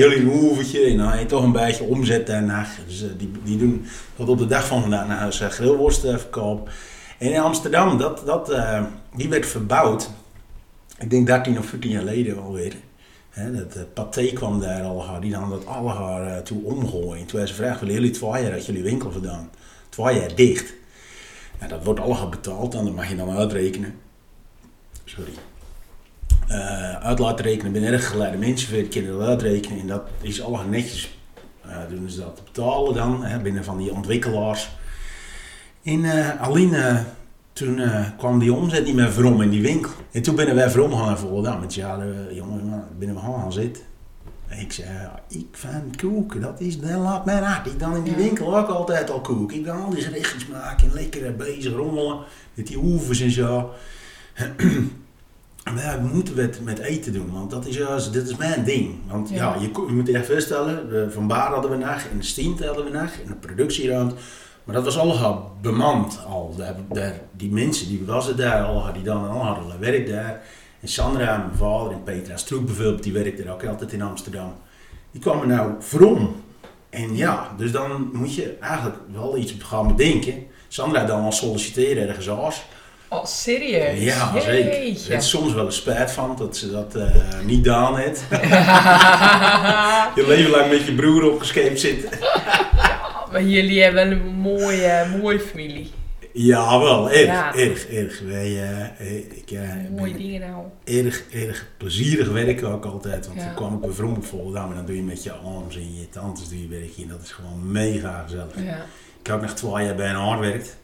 [0.62, 2.66] jullie en dan heb je toch een beetje omzet daarna.
[2.88, 6.18] Dus eh, die, die doen tot op de dag van vandaag naar huis grillworst eh,
[6.18, 6.72] verkopen.
[7.18, 8.84] En in Amsterdam, dat, dat, eh,
[9.16, 10.10] die werd verbouwd.
[10.98, 12.74] Ik denk 13 of 14 jaar geleden alweer.
[13.30, 17.22] Hè, dat uh, Pathé kwam daar al, die dan dat alle haar eh, toe omgooien.
[17.22, 19.50] En toen ze gevraagd, willen jullie twee jaar uit jullie winkel vandaan?
[19.90, 20.74] Twee jaar dicht.
[21.60, 23.96] Nou, dat wordt allemaal betaald en dat mag je dan uitrekenen.
[25.06, 25.32] Sorry.
[26.52, 29.80] Eh, uit laten rekenen, ben erg geleide mensen voor kinderen uitrekenen.
[29.80, 31.18] En dat is allemaal netjes.
[31.62, 34.70] eh doen ze dat betalen dan, hè, binnen van die ontwikkelaars.
[35.84, 36.76] En eh, alleen
[37.54, 37.82] toen
[38.18, 39.92] kwam die omzet niet meer vrom in die winkel.
[40.12, 41.60] En toen binnen wij vrom gaan Volendam.
[41.60, 43.84] Met ja, eh, jongen, nou, binnen we gaan zitten.
[44.48, 44.90] En ik zei,
[45.28, 47.68] ik vind koek, dat is, dan laat mij hart.
[47.68, 49.52] Ik dan in die winkel ook altijd al koek.
[49.52, 52.20] Ik dan al die gerechtjes maken en lekker bezig rommelen.
[52.54, 53.72] Met die oevers en zo.
[55.76, 58.96] Ja, we moeten met, met eten doen, want dat is juist, dit is mijn ding.
[59.08, 59.56] Want ja, Ja.
[59.62, 62.86] je, je moet je echt voorstellen, Van Baar hadden we nog, in de Stient hadden
[62.86, 64.16] we nog, in de productieruimte.
[64.64, 66.54] Maar dat was allemaal bemand al.
[66.58, 70.42] Daar, daar, die mensen die was daar al, die dan al hadden werk daar.
[70.82, 74.54] En Sandra, mijn vader en Petra Stroek bijvoorbeeld, die werkte er ook altijd in Amsterdam.
[75.12, 76.36] Die kwamen nou vrom.
[76.90, 80.34] En ja, dus dan moet je eigenlijk wel iets gaan bedenken.
[80.68, 82.66] Sandra dan al solliciteren ergens als.
[83.14, 84.00] Oh, serieus?
[84.00, 85.12] Ja, zeker.
[85.12, 88.24] Er is soms wel een spijt van dat ze dat eh, niet gedaan heeft.
[90.20, 92.10] je leven lang met je broer opgescheept zitten.
[93.32, 95.92] maar jullie hebben wel een mooie, mooie familie.
[96.34, 97.12] Ja, wel.
[97.12, 97.56] Erg, Ja.
[97.56, 98.20] erg, erg.
[98.20, 99.52] Wij, eh, eh, ik
[99.98, 100.64] Mooie dingen nou.
[100.84, 103.28] erg, erg plezierig werken ook altijd.
[103.28, 103.46] Want Ja.
[103.46, 105.96] dan kwam ik bij Vroom op Volendam en dan doe je met je ooms en
[106.00, 107.04] je tantes doe je werkje.
[107.04, 108.56] En dat is gewoon mega gezellig.
[108.56, 108.86] Ja.
[109.20, 110.78] Ik heb ook nog twee jaar bij een hard werkt.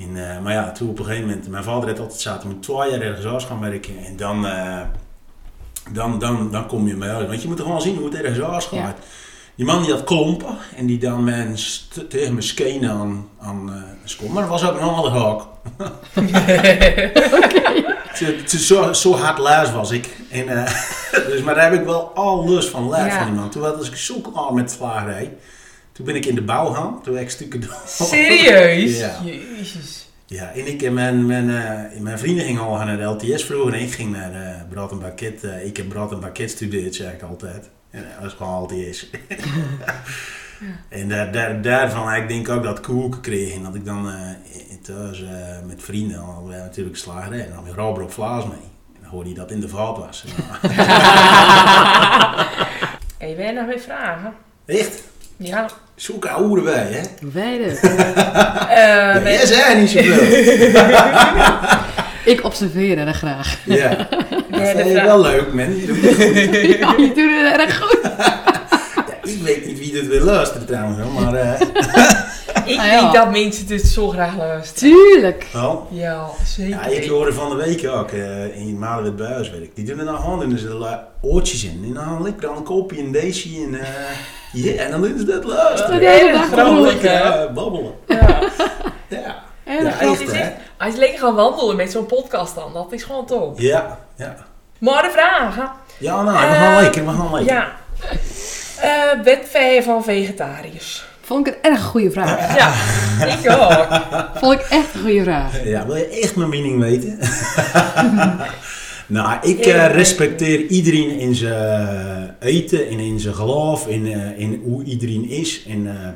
[0.00, 2.62] En, eh, maar ja, toen op een gegeven moment, mijn vader had altijd zaten met
[2.62, 3.94] twee jaar ergens anders gaan werken.
[4.06, 4.80] En dan, eh,
[5.92, 7.28] dan, dan, dan kom je uit.
[7.28, 8.78] Want je moet gewoon zien hoe het ergens anders gaat.
[8.78, 8.94] Ja.
[9.54, 14.28] Die man die had klompen en die dan st- tegen mijn skenen aan, aan school.
[14.28, 15.40] Maar dat was ook een andere haak.
[18.14, 20.16] Te- Zo, zo hard luis was ik.
[20.30, 20.72] En, eh,
[21.28, 23.16] dus, maar daar heb ik wel alles van Ja.
[23.16, 23.50] van die man.
[23.50, 25.36] Toen was ik zo klaar met slagerij.
[26.00, 27.02] Toen ben ik in de bouw gaan.
[27.02, 27.76] Toen heb ik stukken door.
[27.86, 28.98] Serieus?
[28.98, 29.18] Ja.
[29.24, 30.08] Jezus.
[30.26, 33.74] Ja, en ik en mijn, mijn, eh, mijn vrienden gingen al naar de LTS vroeger
[33.74, 35.44] en ik ging naar uh, Brood en Bakket.
[35.44, 37.70] eh, ik heb Brood en Bakket gestudeerd, zeg ik altijd.
[37.90, 39.06] En dat is gewoon LTS.
[40.88, 43.54] En daar, daar, daarvan ik denk ook dat koeken kreeg.
[43.54, 44.30] En dat ik dan eh,
[44.82, 45.28] thuis eh,
[45.66, 47.44] met vrienden, we natuurlijk slagerij.
[47.44, 48.68] En dan ik Robert Vlaas mee.
[48.94, 50.24] En dan hoorde je dat in de vaat was.
[53.18, 54.34] Ben je nog weer vragen?
[54.66, 55.02] Echt?
[55.42, 55.66] Ja.
[55.94, 57.00] Zoek oude wij, hè?
[57.32, 57.80] Wij dus.
[58.70, 60.18] Eh, Ja, ben- jij zei niet zoveel.
[62.32, 63.56] Ik observeer er graag.
[63.64, 64.08] ja, dat
[64.50, 65.04] derde vind je vraag.
[65.04, 65.76] wel leuk, man.
[65.76, 66.78] Je doet het goed.
[66.78, 67.98] Ja, je doet het erg goed.
[68.02, 71.60] Ja, ik weet niet wie dit wil luisteren trouwens, hoor, maar eh,
[72.72, 73.02] Ik Ah, ja.
[73.02, 74.92] weet dat mensen dit zo graag luisteren.
[74.92, 75.46] Tuurlijk.
[75.52, 75.86] wel.
[75.90, 76.70] Ja, zeker.
[76.70, 79.76] Ja, ik hoorde van de week ook eh, in Malenwet bij huiswerk.
[79.76, 81.82] Die doen er dan gewoon doen ze er oortjes in.
[81.86, 83.86] En dan lik dan een kopje en deze en eh
[84.52, 85.98] ja, en dan doen ze dat luisteren.
[86.00, 87.92] Hele dag grappig, Lekker eh, babbelen.
[88.06, 88.38] Ja.
[89.08, 89.36] Ja.
[89.64, 90.50] Erg Ja, echt, is hè?
[90.78, 93.58] Als je lekker gaat wandelen met zo'n podcast dan, dat is gewoon top.
[93.58, 94.36] Ja, ja.
[94.78, 95.70] Maar de vragen.
[95.98, 97.54] Ja, nou, we gaan lekker, we gaan lekker.
[97.54, 97.68] Ja.
[98.80, 101.04] Eh wat vind je van vegetariërs?
[101.30, 102.56] Vond ik een erg goede vraag.
[102.56, 102.72] Ja,
[103.26, 104.00] ik ook.
[104.38, 105.64] Vond ik echt een goede vraag.
[105.64, 107.18] Ja, wil je echt mijn mening weten?
[109.16, 114.60] nou, ik eh, respecteer iedereen in zijn eten en in zijn geloof, in, eh, in
[114.64, 115.64] hoe iedereen is.
[115.68, 116.08] En, eh,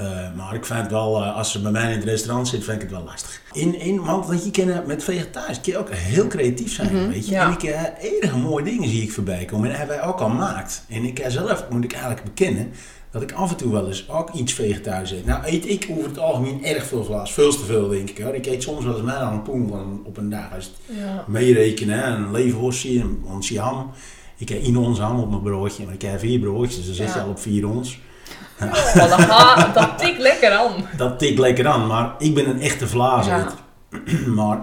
[0.00, 2.64] eh, maar ik vind het wel, eh, als ze bij mij in het restaurant zit,
[2.64, 3.40] vind ik het wel lastig.
[3.52, 7.08] In, in, want je kan, eh, met vegetarisch kun je ook heel creatief zijn, Mhm,
[7.08, 7.32] weet je.
[7.32, 7.46] ja.
[7.46, 9.64] En ik uh, erg mooie dingen zie ik voorbij komen.
[9.64, 10.82] En dat hebben wij ook al gemaakt.
[10.88, 12.70] En ik eh, zelf, moet ik eigenlijk bekennen,
[13.10, 15.26] dat ik af en toe wel eens ook iets vegetarisch eet.
[15.26, 17.30] Nou eet ik over het algemeen erg veel vlees.
[17.30, 18.18] Veel te veel, denk ik.
[18.18, 18.34] Hoor.
[18.34, 20.54] Ik eet soms wel eens dan een poen van- op een dag.
[20.54, 21.24] Als het Ja.
[21.26, 23.90] meerekenen, een leverworstje, een onsje ham.
[24.36, 26.94] Ik heb één ons ham op mijn broodje, maar ik heb vier broodjes, dus dan
[26.94, 27.98] zit je al op vier ons.
[28.58, 30.72] Maar dan gaat, dat tikt lekker aan.
[30.96, 33.52] Dat tikt lekker aan, maar ik ben een echte vlaaseter.
[34.04, 34.28] Ja.
[34.40, 34.60] maar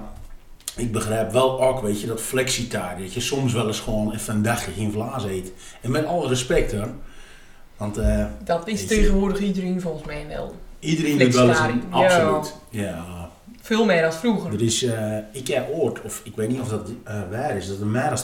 [0.75, 4.35] ik begrijp wel ook, weet je, dat flexitaar, dat je soms wel eens gewoon even
[4.35, 5.51] een dagje geen vlaas eet.
[5.81, 6.89] En met alle respect hoor,
[7.77, 8.87] want eh, Dat is je.
[8.87, 10.55] tegenwoordig iedereen volgens mij wel.
[10.79, 12.25] iedereen doet wel eens een, Flexitariër, ja.
[12.25, 12.55] absoluut.
[12.69, 13.05] Ja,
[13.61, 14.53] Veel meer dan vroeger.
[14.53, 17.67] er is, eh, ik heb ooit, of ik weet niet of dat eh, waar is,
[17.67, 18.17] dat er meer dan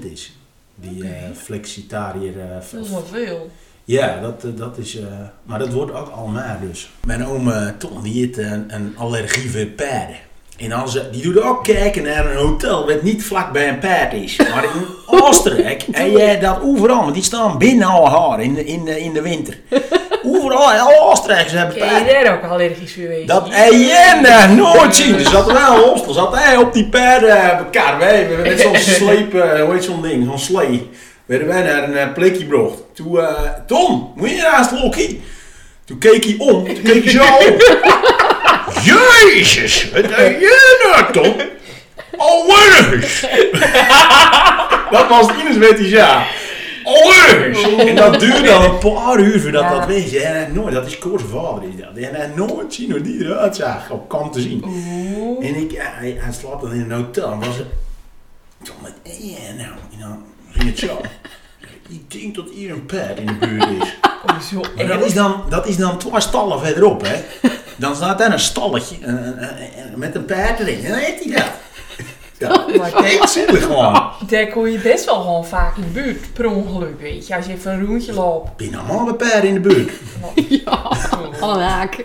[0.00, 0.36] 10% is.
[0.74, 2.40] Die eh flexitariër.
[2.40, 3.50] eh, Dat is wel veel.
[3.84, 4.96] Ja, dat, dat is.
[4.96, 5.06] eh,
[5.42, 6.90] maar dat wordt ook al maar dus.
[7.06, 10.16] Mijn oom Tom die heeft een, een allergie voor paarden.
[10.58, 13.78] En als, ze- die doet ook kijken naar een hotel wat niet vlak bij een
[13.78, 14.36] paard is.
[14.36, 18.64] Maar in Oostenrijk en jij dat overal, want die staan binnen al haar in de,
[18.64, 19.58] in de, in de winter.
[20.26, 22.18] Overal, in alle Oostenrijkers hebben paarden.
[22.18, 23.26] je daar ook allergisch voor wezen?
[23.26, 25.14] Dat heb jij nou nooit zien.
[25.14, 27.98] Er zat wel hostel, zat hij op die paardenkar.
[27.98, 30.90] Wij hebben met zo'n sleep, eh, hoe heet zo'n ding, zo'n slee.
[31.26, 32.82] Werden wij naar een eh, plekje gebracht.
[32.94, 33.32] Toen, eh,
[33.66, 35.22] Tom, moet je naast Loki?
[35.84, 37.93] Toen keek hij om, toen keek hij zo op.
[38.84, 41.34] Jezus, wat deed jij nou, Tom?
[42.16, 43.00] Alweer
[44.90, 46.26] Dat was het Ines weet hij ja.
[46.84, 49.78] Alweer En dat duurde dan een paar uur voordat Ja.
[49.78, 50.20] dat weet je.
[50.20, 51.96] En hij nooit, dat is Koos vader is dat.
[51.96, 54.64] En hij nooit zien hoe die eruit zag, op kant te zien.
[54.66, 55.48] Oeh.
[55.48, 57.32] En ik, ja, hij, hij slaapt dan in een hotel.
[57.32, 57.66] En was het.
[58.62, 61.00] Toen met, ja, nou, en dan ging het zo.
[61.88, 63.96] Ik denk dat hier een pad in de buurt is.
[64.26, 67.14] Oh, zo Maar dat is dan, dat is dan twee stallen verderop, hè.
[67.76, 70.84] Dan staat daar een stalletje een- een- een- met een paard erin.
[70.84, 71.44] En dan heeft hij dat.
[72.38, 74.02] Ja, Maar kijk, is zielig gewoon.
[74.30, 77.36] daar kom je best wel gewoon vaak in de buurt, per ongeluk, weet je.
[77.36, 78.56] Als je even een rondje loopt.
[78.56, 79.90] Ben je allemaal met paarden in de buurt?
[80.64, 80.90] Ja,
[81.40, 81.96] alle haak.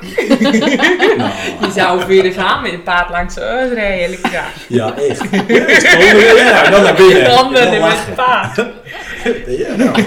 [1.18, 4.54] Nou, Je zou weer gaan met een paard langs de Earth rijden, lekker daar.
[4.68, 5.22] ja, echt.
[6.38, 7.24] Ja, dan naar binnen.
[7.30, 8.06] Dan ben je Dan met lachen.
[8.06, 8.56] het paard.
[9.48, 10.04] Ja, nou.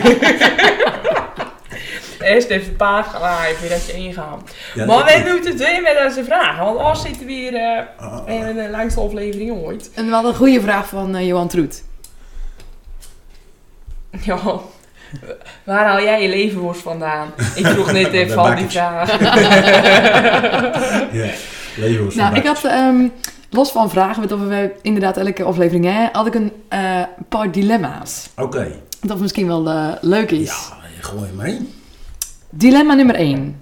[2.23, 4.41] Eerst even paard gaan aaien voordat je ingaat.
[4.75, 7.55] Ja, maar dat- wij moeten het weer met deze vragen, want anders zitten we weer
[7.55, 8.29] eh Ah, ah.
[8.35, 9.91] in de langste aflevering ooit.
[9.95, 11.83] En wel een goede vraag van eh, Johan Troet.
[14.25, 14.39] Ja,
[15.65, 17.29] waar haal jij je levenworst vandaan?
[17.55, 18.75] Ik vroeg net even al die Bakkers.
[18.75, 19.11] vraag.
[21.13, 21.29] Ja,
[22.09, 23.09] van Nou, ik had ehm,
[23.51, 28.29] los van vragen, wat we inderdaad elke aflevering hebben, had ik een eh, paar dilemma's.
[28.37, 28.73] Oké.
[29.01, 30.47] Dat misschien wel eh, leuk is.
[30.49, 31.73] Ja, gooi maar in.
[32.55, 33.61] Dilemma nummer 1.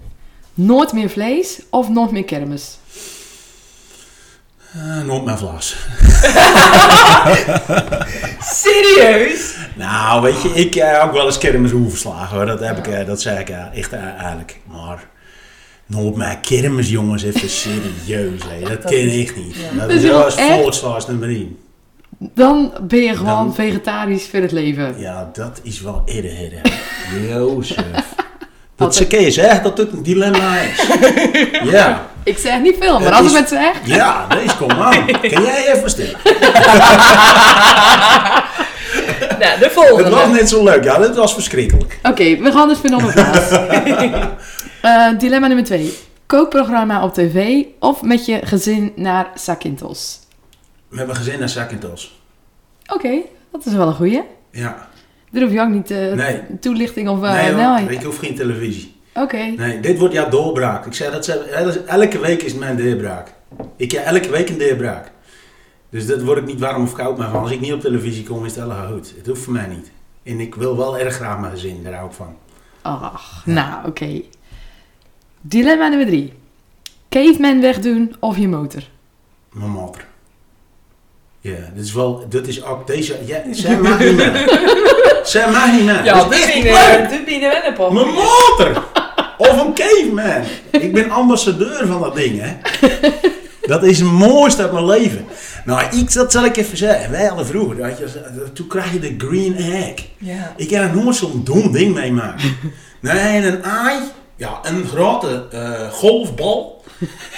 [0.55, 2.79] Nooit meer vlees of nooit meer kermis?
[4.77, 5.77] Uh, nooit mijn vlas.
[8.63, 9.55] Serieus?
[9.75, 12.47] Nou, weet je, ik heb ook wel eens kermis verslagen hoor.
[12.47, 14.61] Dat, heb ik, eh, dat zei ik eh, echt eh, eigenlijk.
[14.65, 15.05] Maar
[15.87, 18.41] nooit mijn kermis, jongens, even serieus.
[18.49, 18.61] Hè.
[18.61, 19.55] Dat, Dat ken is- ik niet.
[19.57, 19.79] ja.
[19.87, 20.03] Dat is
[20.83, 21.59] wel eens nummer 1.
[22.19, 24.99] Dan ben je gewoon Dan- vegetarisch voor het leven.
[24.99, 26.61] Ja, dat is wel eerder, hè.
[27.29, 28.15] Jozef.
[28.81, 30.87] Dat ze kees, hè, dat het een dilemma is.
[31.71, 33.73] Ja, Ik zeg niet veel, maar Het als ik het zeg...
[33.85, 35.07] ja, deze kom aan.
[35.33, 36.13] Kan jij even stil?
[39.39, 40.11] Nou, de Het volgende.
[40.11, 41.99] was net zo leuk, ja, dit was verschrikkelijk.
[42.03, 43.51] Oké, we gaan dus voor nog een vraag.
[44.81, 45.99] Eh, dilemma nummer 2.
[46.27, 50.19] Kookprogramma op tv of met je gezin naar Zakynthos?
[50.89, 52.21] We hebben gezin naar Zakkentos.
[52.93, 53.11] Oké,
[53.53, 54.23] dat is wel een goeie.
[54.53, 54.89] Ja,
[55.31, 56.41] Daar hoef je ook niet Nee.
[56.61, 57.23] toelichting of...
[57.23, 58.95] eh, nee, nou, ik hoef geen televisie.
[59.15, 59.37] Oké.
[59.57, 60.87] Nee, dit wordt jouw doorbraak.
[60.87, 61.33] Ik zei dat ze,
[61.87, 63.33] elke week is mijn doorbraak.
[63.77, 65.11] Ik heb elke week een doorbraak.
[65.91, 67.41] Dus dat word ik niet warm of koud maar van.
[67.41, 69.13] Als ik niet op televisie kom, is het helemaal goed.
[69.17, 69.91] Het hoeft voor mij niet.
[70.23, 72.37] En ik wil wel erg graag mijn gezin, daar hou ik van.
[72.83, 74.21] Ach, nou, oké.
[75.41, 76.33] Dilemma nummer 3.
[77.09, 78.83] Caveman wegdoen of je motor?
[79.53, 80.05] Mijn motor.
[81.41, 84.59] Ja, dit is wel, dit is ook deze, ja, zij mag niet meer.
[85.25, 86.05] Zij mag niet meer.
[86.05, 87.25] Ja, Dat dit is echt niet bieden leuk.
[87.25, 87.93] bieden we een pop.
[87.93, 88.83] Mijn motor!
[89.39, 90.43] Of een caveman.
[90.71, 92.57] Ik ben ambassadeur van dat ding, hè.
[93.63, 95.27] Dat is het mooiste uit mijn leven.
[95.65, 97.11] Nou, ik, dat zal ik even zeggen.
[97.11, 99.95] Wij hadden vroeger, je, toen krijg je de green egg.
[100.19, 100.53] Ja.
[100.57, 102.43] Ik heb er nooit zo'n dom ding meemaakt.
[103.01, 103.99] Nee, een aai,
[104.41, 106.85] ja, een grote eh, golfbal.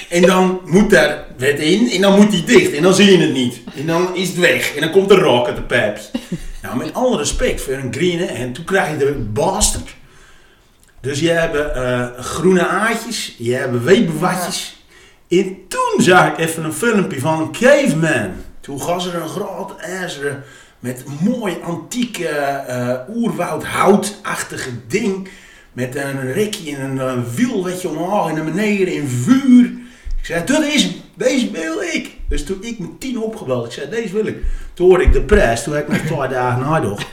[0.08, 3.24] En dan moet daar wet in en dan moet die dicht en dan zie je
[3.24, 3.60] het niet.
[3.76, 6.04] En dan is het weg en dan komt er rook uit de pijpje.
[6.62, 8.28] Nou, met alle respect voor een green.
[8.28, 9.94] En toen krijg je de bastard.
[11.00, 14.84] Dus je hebt eh, groene aardjes, je hebt wepenwatjes.
[15.28, 18.30] En toen zag ik even een filmpje van een caveman.
[18.60, 20.44] Toen was er een groot ijzeren
[20.78, 25.28] met mooi antiek eh oerwoudhoutachtige ding.
[25.72, 29.64] Met een rekje en een wiel weet je omhoog en naar beneden in vuur.
[30.18, 30.92] Ik zei, dat is hem.
[31.14, 32.16] Deze wil ik.
[32.28, 34.37] Dus toen ik mijn tien opgebeld, ik zei, deze wil ik.
[34.74, 37.06] Toen hoorde ik de prijs, toen heb ik nog twee dagen nagedacht.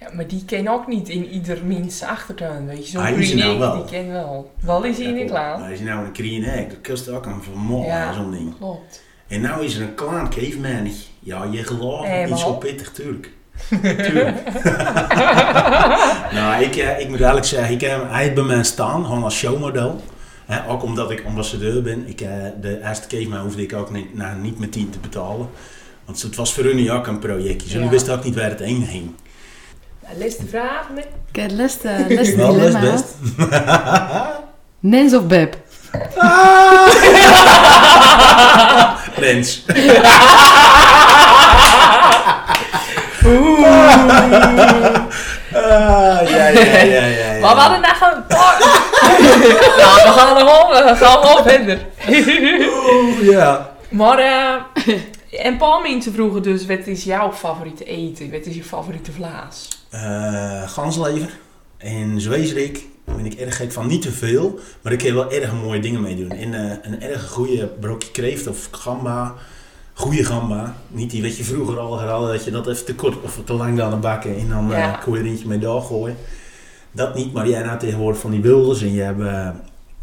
[0.00, 2.90] ja, maar die ken ook niet in ieder mens achtertuin, weet je.
[2.90, 3.74] Zo'n Ah, is nou wel?
[3.74, 4.52] die ken wel.
[4.60, 5.58] Wel is hij in het laat.
[5.58, 8.12] Maar is nou een green egg, dat kost ook een vermogen, Ja.
[8.12, 8.56] zo'n ding.
[8.58, 9.02] Klopt.
[9.28, 10.90] En nou is er een klein caveman.
[11.20, 13.30] Ja, je gelooft niet zo pittig, tuurlijk.
[13.68, 14.36] Tuurlijk.
[16.36, 19.22] nou, ik, eh, ik moet eigenlijk zeggen, ik heb hij heeft bij mij staan, gewoon
[19.24, 20.00] als showmodel.
[20.46, 22.08] Hè, ook omdat ik ambassadeur ben.
[22.08, 22.28] Ik, eh,
[22.60, 25.48] de eerste caveman hoefde ik ook niet, nou, niet met 10 te betalen.
[26.04, 27.68] Want het was voor hun ook een projectje.
[27.70, 27.88] Ze Ja.
[27.88, 29.14] wisten ook niet waar het heen ging.
[30.18, 30.88] De vraag.
[30.94, 31.04] Nee.
[31.32, 31.50] Ik heb
[32.36, 32.80] Wel, is dilemma.
[32.92, 33.04] best.
[34.80, 35.56] Nens of Beb?
[39.20, 39.64] Mens.
[45.54, 47.40] Ah, ja, ja, ja, ja, ja.
[47.40, 48.24] Maar we hadden daar gewoon...
[49.80, 51.86] nou, we gaan er gewoon, we gaan gewoon verder.
[52.08, 53.74] Oeh, ja.
[53.88, 58.30] Maar, eh, en paar mensen vroegen dus, wat is jouw favoriete eten?
[58.30, 59.68] Wat is je favoriete vlaas?
[59.90, 61.30] Eh, ganslever
[61.78, 62.86] en zwezerik.
[63.04, 63.86] Daar ben ik erg gek van.
[63.86, 66.30] Niet te veel, maar ik kan wel erg mooie dingen mee doen.
[66.30, 69.34] En eh, een erg goede brokje kreeft of gamba.
[70.00, 70.74] Goede gamba.
[70.88, 73.52] Niet die wat je vroeger al had, dat je dat even te kort of te
[73.52, 74.90] lang aan de bakken en dan Ja.
[74.90, 76.16] kon je eentje mee doorgooien.
[76.92, 79.48] Dat niet, maar jij nou tegenwoordig van die wilders en je hebt, eh,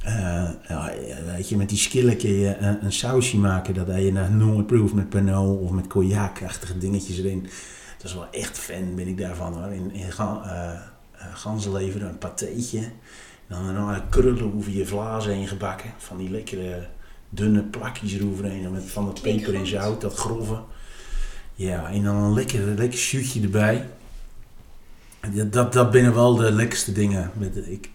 [0.04, 0.92] eh, ja,
[1.36, 4.94] weet je, met die skillen kun je een, een sausje maken dat je naar nooit
[4.94, 7.42] met Pernod of met cognac-achtige dingetjes erin.
[7.98, 9.72] Dat is wel echt fan ben ik daarvan hoor.
[9.74, 10.42] In, in ga,
[11.34, 12.82] ganzenlever, een patéetje.
[13.48, 15.90] Dan een krullen over je vlazen heen gebakken.
[15.98, 16.88] Van die lekkere
[17.30, 18.72] dunne plakjes eroverheen.
[18.72, 20.58] Met van Klinkt peper en zout, dat grove.
[21.56, 23.86] Ja, en dan een lekker, lekker shootje erbij.
[25.34, 27.32] Dat, dat, dat binnen wel de lekkerste dingen.
[27.34, 27.90] Met, ik,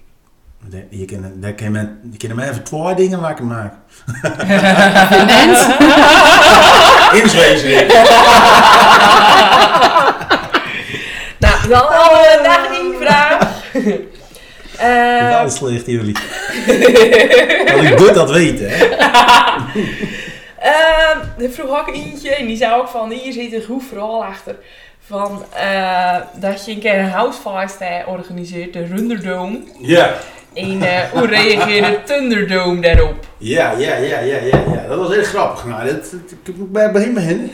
[0.68, 3.79] de- je kan, daar kan je, kan maar even twee dingen wakker maken.
[5.27, 5.66] Nens?
[7.23, 7.87] Inzwezen.
[11.38, 12.38] Nou, dan hadden we
[12.73, 13.61] één vraag.
[14.83, 16.16] Eh, Dat is slecht jullie.
[17.66, 18.87] Dat ik dit dat weten, hè.
[20.62, 24.25] Ehm, er vroeg ook eentje en die zei ook van hier zit een goed verhaal
[24.25, 24.57] achter.
[25.07, 29.61] Van eh, dat je een keer een housefeest hebt organiseert, de Runderdome.
[29.81, 30.14] Ja.
[30.55, 33.27] En eh, hoe reageerde Thunderdome daarop?
[33.38, 34.87] Ja, ja, ja, ja, ja, ja.
[34.88, 35.64] Dat was heel grappig.
[35.64, 36.12] Nou, dat,
[36.45, 37.51] ik moet bij begin beginnen.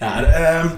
[0.00, 0.68] ja, ehm,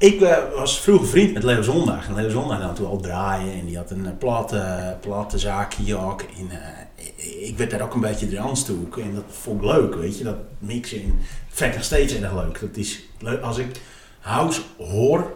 [0.00, 2.08] ik eh, was vroeger vriend met Leo Zondag.
[2.08, 3.52] En Leo Zondag nam toen al draaien.
[3.52, 6.22] En die had een eh, platte, platte zaakje ook.
[6.22, 8.96] En eh, ik werd daar ook een beetje de aanstoek.
[8.98, 10.24] En dat vond ik leuk, weet je.
[10.24, 11.18] Dat mixen.
[11.48, 12.60] Vind ik nog steeds erg leuk.
[12.60, 13.42] Dat is leuk.
[13.42, 13.80] Als ik
[14.20, 15.32] house hoor,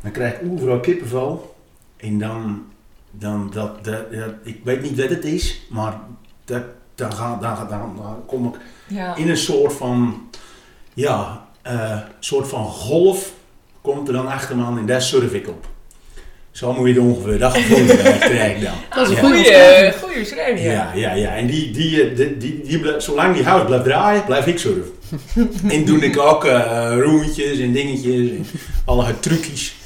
[0.00, 1.54] dan krijg ik overal kippenvel.
[1.96, 2.64] En dan,
[3.10, 6.00] dan dat, dat, dat- ik weet niet wat het is, maar
[6.44, 6.62] dat,
[6.94, 8.54] dan, ga, dan, dan, dan kom ik
[8.86, 9.14] Ja.
[9.16, 10.28] in een soort van,
[10.94, 11.46] ja,
[12.18, 13.32] soort van golf
[13.80, 15.66] komt er dan achter me aan en daar surf ik op.
[16.50, 18.74] Zo moet je het ongeveer, dat gevoel eh, krijg ik dan.
[18.94, 20.66] Dat is een Goeie, goeie beschrijving.
[20.66, 20.92] Ja.
[20.94, 21.36] Ja, ja.
[21.36, 24.92] En die, die, eh, die, die, zolang die hout blijft draaien, blijf ik surfen.
[25.74, 28.46] en doe ik ook eh roentjes en dingetjes en
[28.84, 29.76] allerlei trucjes.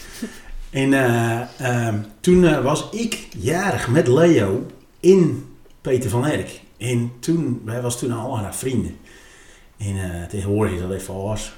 [0.73, 4.67] En eh, ehm, toen eh, was ik jarig met Leo
[5.01, 6.61] in Peter van Erk.
[6.79, 8.97] En toen, wij was toen al haar vrienden.
[9.79, 11.53] En eh, tegenwoordig is dat even was.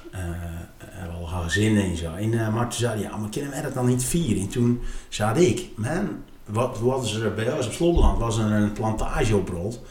[1.07, 2.13] Eh al gezinnen en zo.
[2.13, 4.41] En eh, maar toen zei hij, ja, maar kunnen wij dat dan niet vieren?
[4.41, 6.09] En toen zei ik, man,
[6.45, 8.19] wat, is er bij ons op Slotland?
[8.19, 9.81] Was er een plantage opgerold.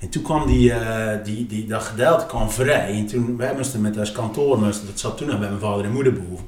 [0.00, 2.94] En toen kwam die, eh, die, die, dat gedeelte kwam vrij.
[2.94, 5.84] En toen, wij moesten met als kantoor, moesten, dat zat toen nog bij mijn vader
[5.84, 6.46] en moeder boven.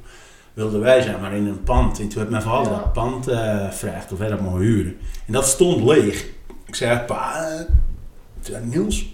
[0.55, 2.01] Wilden wij zijn maar in een pand.
[2.01, 2.79] En toen heeft mijn vader Ja.
[2.79, 4.97] dat pand eh gevraagd of wij dat mogen huren.
[5.27, 6.27] En dat stond leeg.
[6.66, 7.49] Ik zei, pa,
[8.43, 9.14] eh, Niels,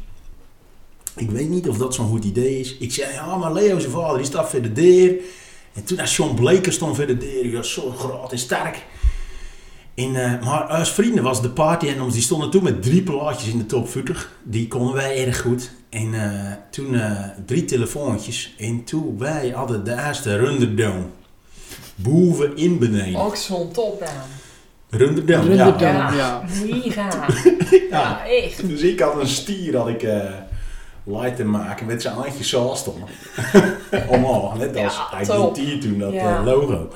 [1.16, 2.76] ik weet niet of dat zo'n goed idee is.
[2.76, 5.14] Ik zei, ja, maar Leo zijn vader, die staat voor de deur.
[5.72, 8.84] En toen, als John Bleker stond voor de deur, die was zo groot en sterk.
[9.94, 13.02] En, eh, maar als vrienden was de party en ons, die stonden toen met drie
[13.02, 14.32] plaatjes in de top 40.
[14.42, 15.70] Die konden wij erg goed.
[15.88, 18.54] En eh, toen eh, drie telefoontjes.
[18.58, 21.04] En toen wij hadden de eerste Runderdome.
[21.94, 23.20] Boven in beneden.
[23.20, 24.28] Ook zo'n topnaam.
[24.90, 25.64] Runderdome, ja.
[25.64, 25.98] Runderdome.
[25.98, 26.42] Ja, ja.
[26.66, 27.08] mega.
[27.70, 27.78] ja.
[27.90, 28.68] Ja, echt.
[28.68, 30.24] Dus ik had een stier dat ik eh
[31.10, 33.08] light te maken met zijn handje zo stonden.
[34.08, 35.20] Omhoog, net als Ja.
[35.20, 36.36] IDT toen, dat Ja.
[36.38, 36.88] eh, logo.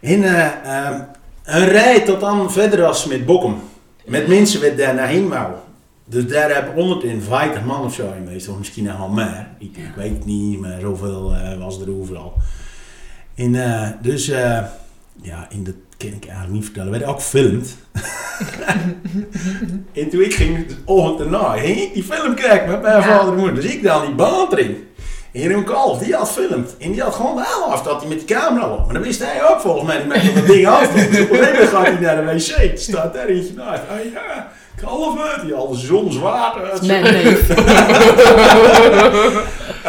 [0.00, 0.22] En
[0.64, 1.00] ehm,
[1.44, 3.56] een rij tot dan verder als met Bokkum.
[4.04, 5.52] Met mensen met daar naar heen wou.
[6.04, 9.48] Dus daar heb 150 man of zo in geweest, of misschien nog wel meer.
[9.58, 12.32] Ik, ik weet het niet, maar zoveel eh, was er overal.
[13.34, 13.52] En
[14.02, 14.32] dus,
[15.22, 16.90] ja, in dat kan ik eigenlijk niet vertellen.
[16.90, 17.76] We werden ook gefilmd.
[19.92, 23.02] en toen ik ging de ochtend daarna, ging ik die film kijken met mijn Ja.
[23.02, 23.54] vader en moeder.
[23.54, 24.88] Dus ik dan die baan erin.
[25.32, 26.76] En Jeroen Kalf, die had filmd.
[26.78, 28.84] En die had gewoon de helft dat hij met die camera op.
[28.84, 30.92] Maar dat wist hij ook volgens mij niet meer dat ding af.
[30.92, 32.78] Dus op een gegeven moment gaat hij naar de wc.
[32.78, 33.82] Staat daar eentje naast.
[33.90, 34.48] Ah ja,
[34.80, 35.40] Kalf.
[35.44, 36.54] Die had de zon zwaar.
[36.82, 37.04] Mijn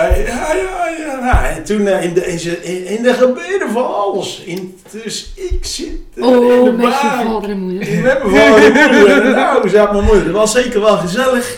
[0.02, 1.20] ja, ja, ja.
[1.20, 2.26] Nou, en toen eh, in, de,
[2.62, 4.42] in, in, de gebeden van alles.
[4.46, 7.26] In, dus ik zit eh, in Oh, de met je baan.
[7.26, 7.88] vader en moeder.
[8.02, 9.32] Met mijn vader en moeder.
[9.32, 11.58] Nou, zei mijn moeder, dat was zeker wel gezellig.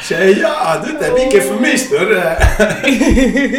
[0.00, 2.10] Ik zei, ja, dit heb ik even gemist hoor.
[2.10, 2.40] Eh,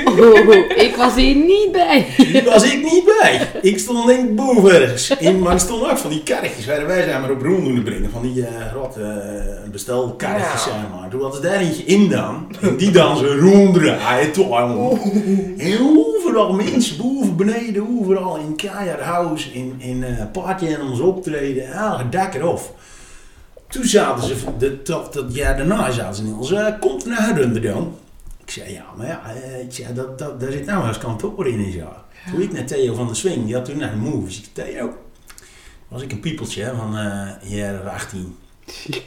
[0.19, 2.05] Oh, ik was hier niet bij.
[2.33, 3.47] Daar was ik niet bij.
[3.61, 5.09] Ik stond denk ik boven ergens.
[5.19, 7.83] In, maar er stonden ook van die karretjes waar wij zijn maar op roem doen
[7.83, 8.09] brengen.
[8.11, 10.71] Van die eh grote eh, bestelkarretjes, Ja.
[10.71, 11.09] zeg maar.
[11.09, 12.55] Toen hadden ze daar eentje in dan.
[12.61, 14.31] En die dan zo roem draaien.
[14.31, 14.99] Toch, jongen.
[15.57, 18.35] En overal mensen, boven, beneden, overal.
[18.37, 21.71] In Kajar House, in, in eh Party Animals optreden.
[21.71, 22.75] Elke dak erop.
[23.71, 27.87] Toen zaten ze, de, dat, dat jaar daarna zaten ze in ons, komt naar Runderdome.
[28.43, 31.71] Ik zei, ja, maar ja, eh, dat, dat, daar zit nou eens kantoor in en
[31.71, 31.87] zo.
[32.31, 34.37] Toen ik naar Theo van der Swing, die had toen naar de movies.
[34.37, 34.93] Ik zei, Theo,
[35.87, 38.35] was ik een piepeltje hè, van eh jaar 18.
[38.85, 39.03] Ik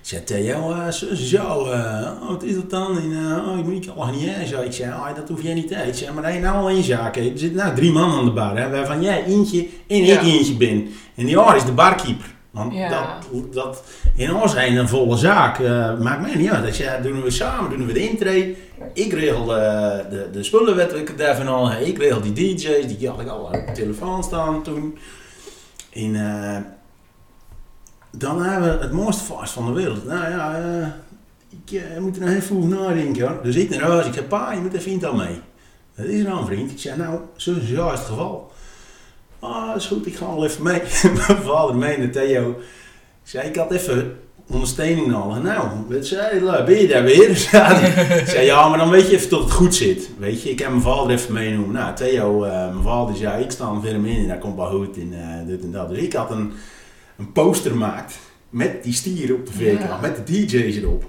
[0.00, 2.98] zei, Theo, eh, zo, zo oh, wat is dat dan?
[2.98, 4.46] En, oh, ik moet al niet hè?
[4.46, 7.14] Zo, ik zei, oh, dat hoef jij niet te Ik zei, maar je nou zaak
[7.14, 7.32] hebt.
[7.32, 10.20] Er zitten nou drie man aan de bar, hè, waarvan jij eentje en Ja.
[10.20, 10.88] ik eentje ben.
[11.14, 12.36] En die andere is de barkeeper.
[12.58, 12.88] Want Ja.
[12.88, 13.82] dat, dat,
[14.16, 16.66] in ons zijn een volle zaak, eh, maakt mij niet uit.
[16.66, 18.56] Als jij, doen we samen, doen we de intree.
[18.92, 21.72] Ik regel eh, de, de spullen, ik daarvan al.
[21.72, 24.98] Ik regel die DJ's, die had ik al op de telefoon staan toen.
[25.92, 26.56] En eh,
[28.10, 30.04] dan hebben we het mooiste vast van de wereld.
[30.04, 30.86] Nou ja, eh,
[31.48, 33.42] ik eh, moet er nog even over nadenken hoor.
[33.42, 35.40] Dus ik naar huis, ik zei, pa, je moet even vriend al mee.
[35.94, 36.70] Dat is nou een vriend.
[36.70, 38.52] Ik zei, nou, zo ja, is het geval.
[39.40, 40.80] Ah, is goed, ik ga al even mee.
[41.26, 42.50] Mijn vader mee naar Theo.
[42.50, 44.18] Ik zei, ik had even
[44.50, 45.42] ondersteuning nodig.
[45.42, 45.68] Nou,
[46.00, 46.64] zei?
[46.64, 47.30] Ben je daar weer?
[48.20, 50.10] Ik zei, ja, maar dan weet je even tot het goed zit.
[50.18, 51.72] Weet je, ik heb mijn vader even meegenomen.
[51.74, 54.96] Nou, Theo, eh, mijn vader zei, ik sta hem in en dat komt wel goed
[54.96, 55.88] en eh, dit en dat.
[55.88, 56.52] Dus ik had een,
[57.18, 58.18] een poster gemaakt
[58.50, 59.98] met die stier op de VK, Ja.
[60.00, 61.02] met de DJ's erop.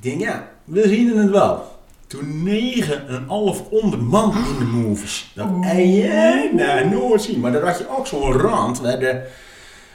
[0.00, 1.71] Ik denk, ja, we zien het wel.
[2.12, 5.30] Toen negen en half onder man in de movies.
[5.34, 7.40] Dat ei jij nou nooit zien.
[7.40, 9.20] Maar daar had je ook zo'n rand waar de,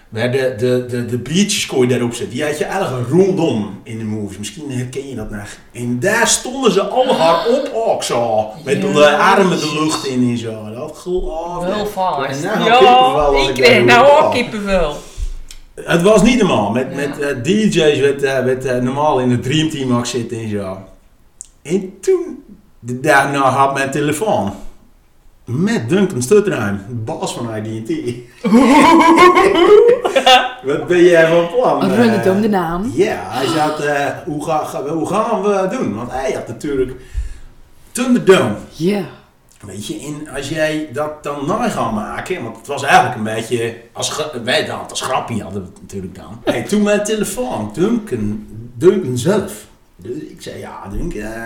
[0.10, 2.36] waar de, de, de, de biertjes kon je daarop zetten.
[2.36, 4.38] Die had je eigenlijk rondom in de movies.
[4.38, 5.48] Misschien herken je dat nog.
[5.74, 8.46] En daar stonden ze allemaal op ook zo.
[8.66, 9.34] Met de Ja.
[9.36, 10.72] armen de lucht in en zo.
[10.74, 11.88] Dat geloof Wel ik.
[11.88, 12.44] vast.
[12.44, 14.94] Nou kippenvel als Ja, ik kreeg nou ook kippenvel.
[15.82, 16.72] Het was niet normaal.
[16.72, 20.78] Met, met eh, DJ's werd, werd eh, normaal in het Dreamteam ook zitten en zo.
[21.68, 22.44] En toen,
[22.80, 24.54] de- daarna had mijn telefoon.
[25.46, 28.16] Met Duncan Stutterheim, de baas van IDT.
[30.64, 31.84] Wat ben jij van plan?
[31.84, 31.98] Een eh?
[31.98, 32.92] Runderdome de naam.
[32.94, 35.96] Ja, hij zat, eh, hoe, ga, ga- hoe gaan we het doen?
[35.96, 36.96] Want hij had natuurlijk
[37.92, 38.56] Thunderdome.
[38.72, 39.04] Ja.
[39.66, 43.24] Weet je, en als jij dat dan na gaat maken, want het was eigenlijk een
[43.24, 46.42] beetje, als, wij dan het als grapje hadden we het natuurlijk dan.
[46.44, 49.67] Hey, toen mijn telefoon, Duncan, Duncan zelf.
[50.08, 51.42] Dus ik zei, ja Duncan, eh,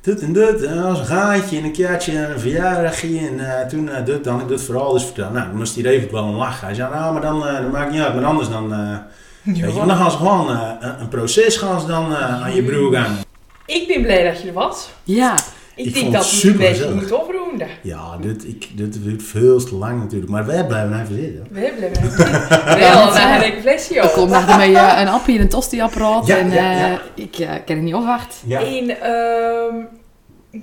[0.00, 3.66] dit en dit, eh, als een gaatje en een keertje en een verjaardagje en eh,
[3.66, 5.32] toen eh, dit dan, ik dit vooral dus vertellen.
[5.32, 6.66] Nou, dan moest hij even wel een lachen.
[6.66, 8.96] Hij zei, nou maar dan, eh, dat maakt niet uit, maar anders dan, eh,
[9.42, 12.42] weet je, want dan gaan ze gewoon eh, een, een proces gaan ze dan eh,
[12.42, 13.18] aan je broer gaan.
[13.66, 14.90] Ik ben blij dat je er was.
[15.04, 15.34] Ja.
[15.80, 17.66] Ik, Ik denk vond dat het we een super beetje moeten opronden.
[17.82, 21.46] Ja, dit, ik, dit duurt veel te lang natuurlijk, maar wij blijven even zitten.
[21.50, 24.28] We hebben er wel een lekker flesje Ik kom op.
[24.28, 26.26] nog ermee eh, een appie en een tosti-apparaat.
[26.26, 26.90] Ja, en ja, ja.
[26.92, 28.48] eh, ik eh, kan het niet afwachten.
[28.48, 28.60] Ja.
[28.60, 29.74] En ehm,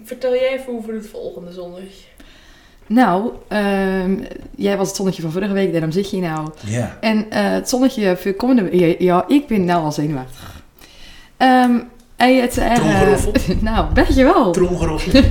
[0.06, 1.80] vertel jij even over het volgende zondag.
[2.88, 4.16] Nou, ehm,
[4.56, 6.50] jij was het zonnetje van vorige week, daarom zit je nou.
[6.66, 6.98] Ja.
[7.02, 10.62] En eh, het zonnetje voor komende week, ja, ik ben nou al zenuwachtig.
[11.38, 11.76] Ehm
[12.18, 13.32] en het, eh, Tromgeroffel?
[13.60, 14.52] nou, weet je wel.
[14.52, 15.12] Tromgeroffel.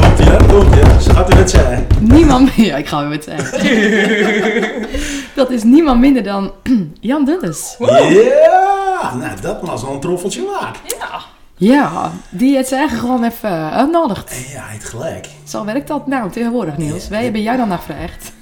[0.00, 0.36] Komt ie, hè?
[0.46, 0.96] komt je.
[1.00, 1.86] Ze gaat er het zijn.
[2.00, 2.66] Niemand meer.
[2.72, 4.86] Ja, ik ga weer wat zeggen.
[5.34, 6.52] dat is niemand minder dan
[7.00, 7.76] Jan Dulles.
[7.78, 10.78] Ja, nou dat was al een troffeltje waard.
[10.98, 11.20] Ja.
[11.56, 14.30] Ja, die het zeggen gewoon even uitnodigt.
[14.30, 15.28] En ja, hij heeft gelijk.
[15.44, 17.08] Zo werkt dat nou tegenwoordig, Niels.
[17.08, 18.32] Wij hebben jou dan naar gevraagd.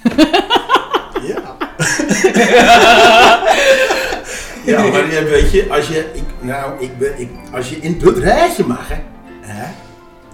[1.21, 1.55] Ja.
[4.65, 7.99] ja, maar ja, weet je, als je, ik, nou, ik ben, ik, als je in
[8.03, 8.95] het rijtje mag, hè.
[9.41, 9.65] hè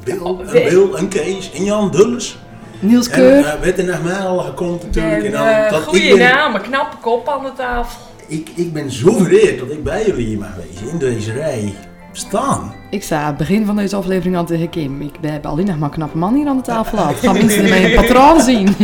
[0.03, 0.69] Bill, Oh, en nee.
[0.69, 2.39] Bill en Kees en Jan Dulles.
[2.79, 3.39] Niels En Keur.
[3.39, 5.23] uh, werd er naar mij al gekomen natuurlijk.
[5.23, 7.99] En dan, En, dat, uh, goeie ik, ben, naam, een knappe kop aan de tafel.
[8.27, 11.73] ik, ik ben zo vereerd dat ik bij jullie hier mag wezen, in deze rij
[12.11, 12.73] staan.
[12.89, 15.01] Ik sta aan het begin van deze aflevering al tegen Kim.
[15.01, 17.15] Ik, hebben alleen nog maar een knappe man hier aan de tafel gehad.
[17.15, 18.75] Gaan mensen ermee een patroon zien?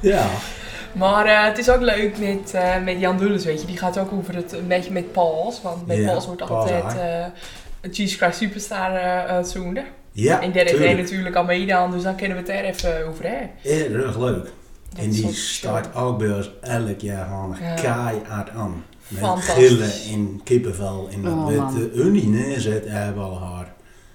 [0.00, 0.24] Ja.
[0.92, 3.66] Maar eh, het is ook leuk met, eh, met Jan Dulles, weet je.
[3.66, 5.62] Die gaat ook over het een beetje met Pauls.
[5.62, 7.24] Want met Ja, Pauls wordt Pauls, altijd eh
[7.80, 9.84] een Jesus Christ Superstar uh, uitzoenden.
[10.12, 13.24] Ja, en daar heeft natuurlijk al meedaan, dus dan kunnen we het er even over
[13.24, 13.50] hebben.
[14.02, 14.44] Erg leuk.
[14.88, 17.74] Dat En die ook staat ook bij ons elk jaar gewoon Ja.
[17.74, 18.84] keihard aan.
[19.08, 19.54] Met Fantastisch.
[19.68, 21.08] gillen in kippenvel.
[21.12, 23.61] En dat Oh, de Unie neerzet hebben al haar.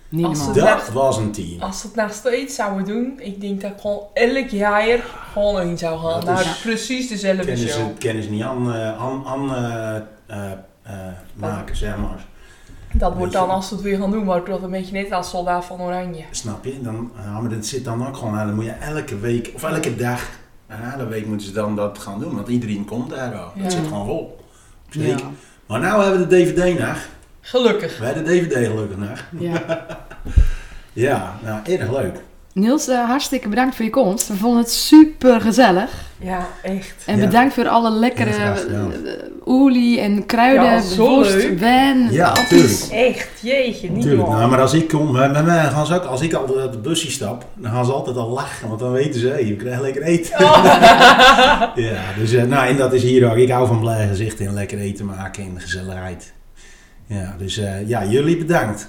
[0.10, 1.62] Niet Als Dat was een team.
[1.62, 5.00] Als ze het nog steeds zouden doen, ik denk dat ik gewoon elk jaar
[5.34, 6.14] gewoon een zou gaan.
[6.14, 8.24] Dat Nou, is- precies dezelfde Kennen show.
[8.24, 10.52] ze niet aan, eh, aan, aan eh,
[10.84, 10.92] eh,
[11.34, 12.26] maken, zeg maar.
[12.92, 13.38] Dat wordt je.
[13.38, 15.82] dan, als ze het weer gaan doen, wordt dat een beetje net als Soldaat van
[15.82, 16.24] Oranje.
[16.32, 16.82] Snap je?
[16.82, 19.96] Dan, ja, maar dat zit dan ook gewoon, dan moet je elke week, of elke
[19.96, 20.30] dag,
[20.68, 22.36] elke week moeten ze dan dat gaan doen.
[22.36, 23.52] Want iedereen komt daar al.
[23.56, 23.64] Ja.
[23.64, 24.38] Dat zit gewoon vol.
[24.90, 25.20] Zeker.
[25.20, 25.30] Ja.
[25.68, 26.98] Maar nou hebben we de DVD nog.
[27.52, 27.98] Gelukkig.
[28.00, 29.24] Hebben de DVD gelukkig nog.
[29.40, 29.62] Ja.
[30.94, 32.16] Ja, nou, erg leuk.
[32.54, 34.28] Niels, eh, hartstikke bedankt voor je komst.
[34.28, 35.90] We vonden het super gezellig.
[36.20, 37.04] Ja, echt.
[37.06, 37.26] En Ja.
[37.26, 38.54] bedankt voor alle lekkere eh,
[39.44, 42.12] olie en kruiden, Ja, zo worst, wijn.
[42.12, 42.34] Ja.
[42.92, 44.38] Echt, jeetje, niet Tuurlijk, normaal.
[44.40, 46.78] nou, maar als ik kom, met mij gaan ze ook, als ik altijd op de
[46.78, 50.02] busje stap, dan gaan ze altijd al lachen, want dan weten ze, je krijgt lekker
[50.02, 50.44] eten.
[50.44, 50.64] Oh.
[51.76, 53.38] ja, dus eh, nou, en dat is hier ook.
[53.38, 56.34] Ik hou van blij gezichten en lekker eten maken en gezelligheid.
[57.08, 58.88] Ja, dus eh, ja, jullie bedankt.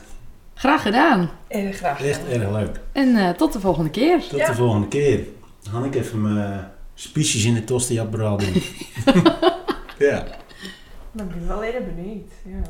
[0.54, 1.30] Graag gedaan.
[1.48, 2.02] Erg graag.
[2.04, 2.80] Echt erg leuk.
[2.92, 4.20] En eh, tot de volgende keer.
[4.28, 4.46] Tot Ja.
[4.46, 5.20] de volgende keer.
[5.62, 8.62] Dan ga ik even mijn spiesjes in de tosti apparaat doen.
[10.08, 10.24] ja.
[11.12, 12.30] Dan ben ik wel erg benieuwd.
[12.44, 12.60] Ja.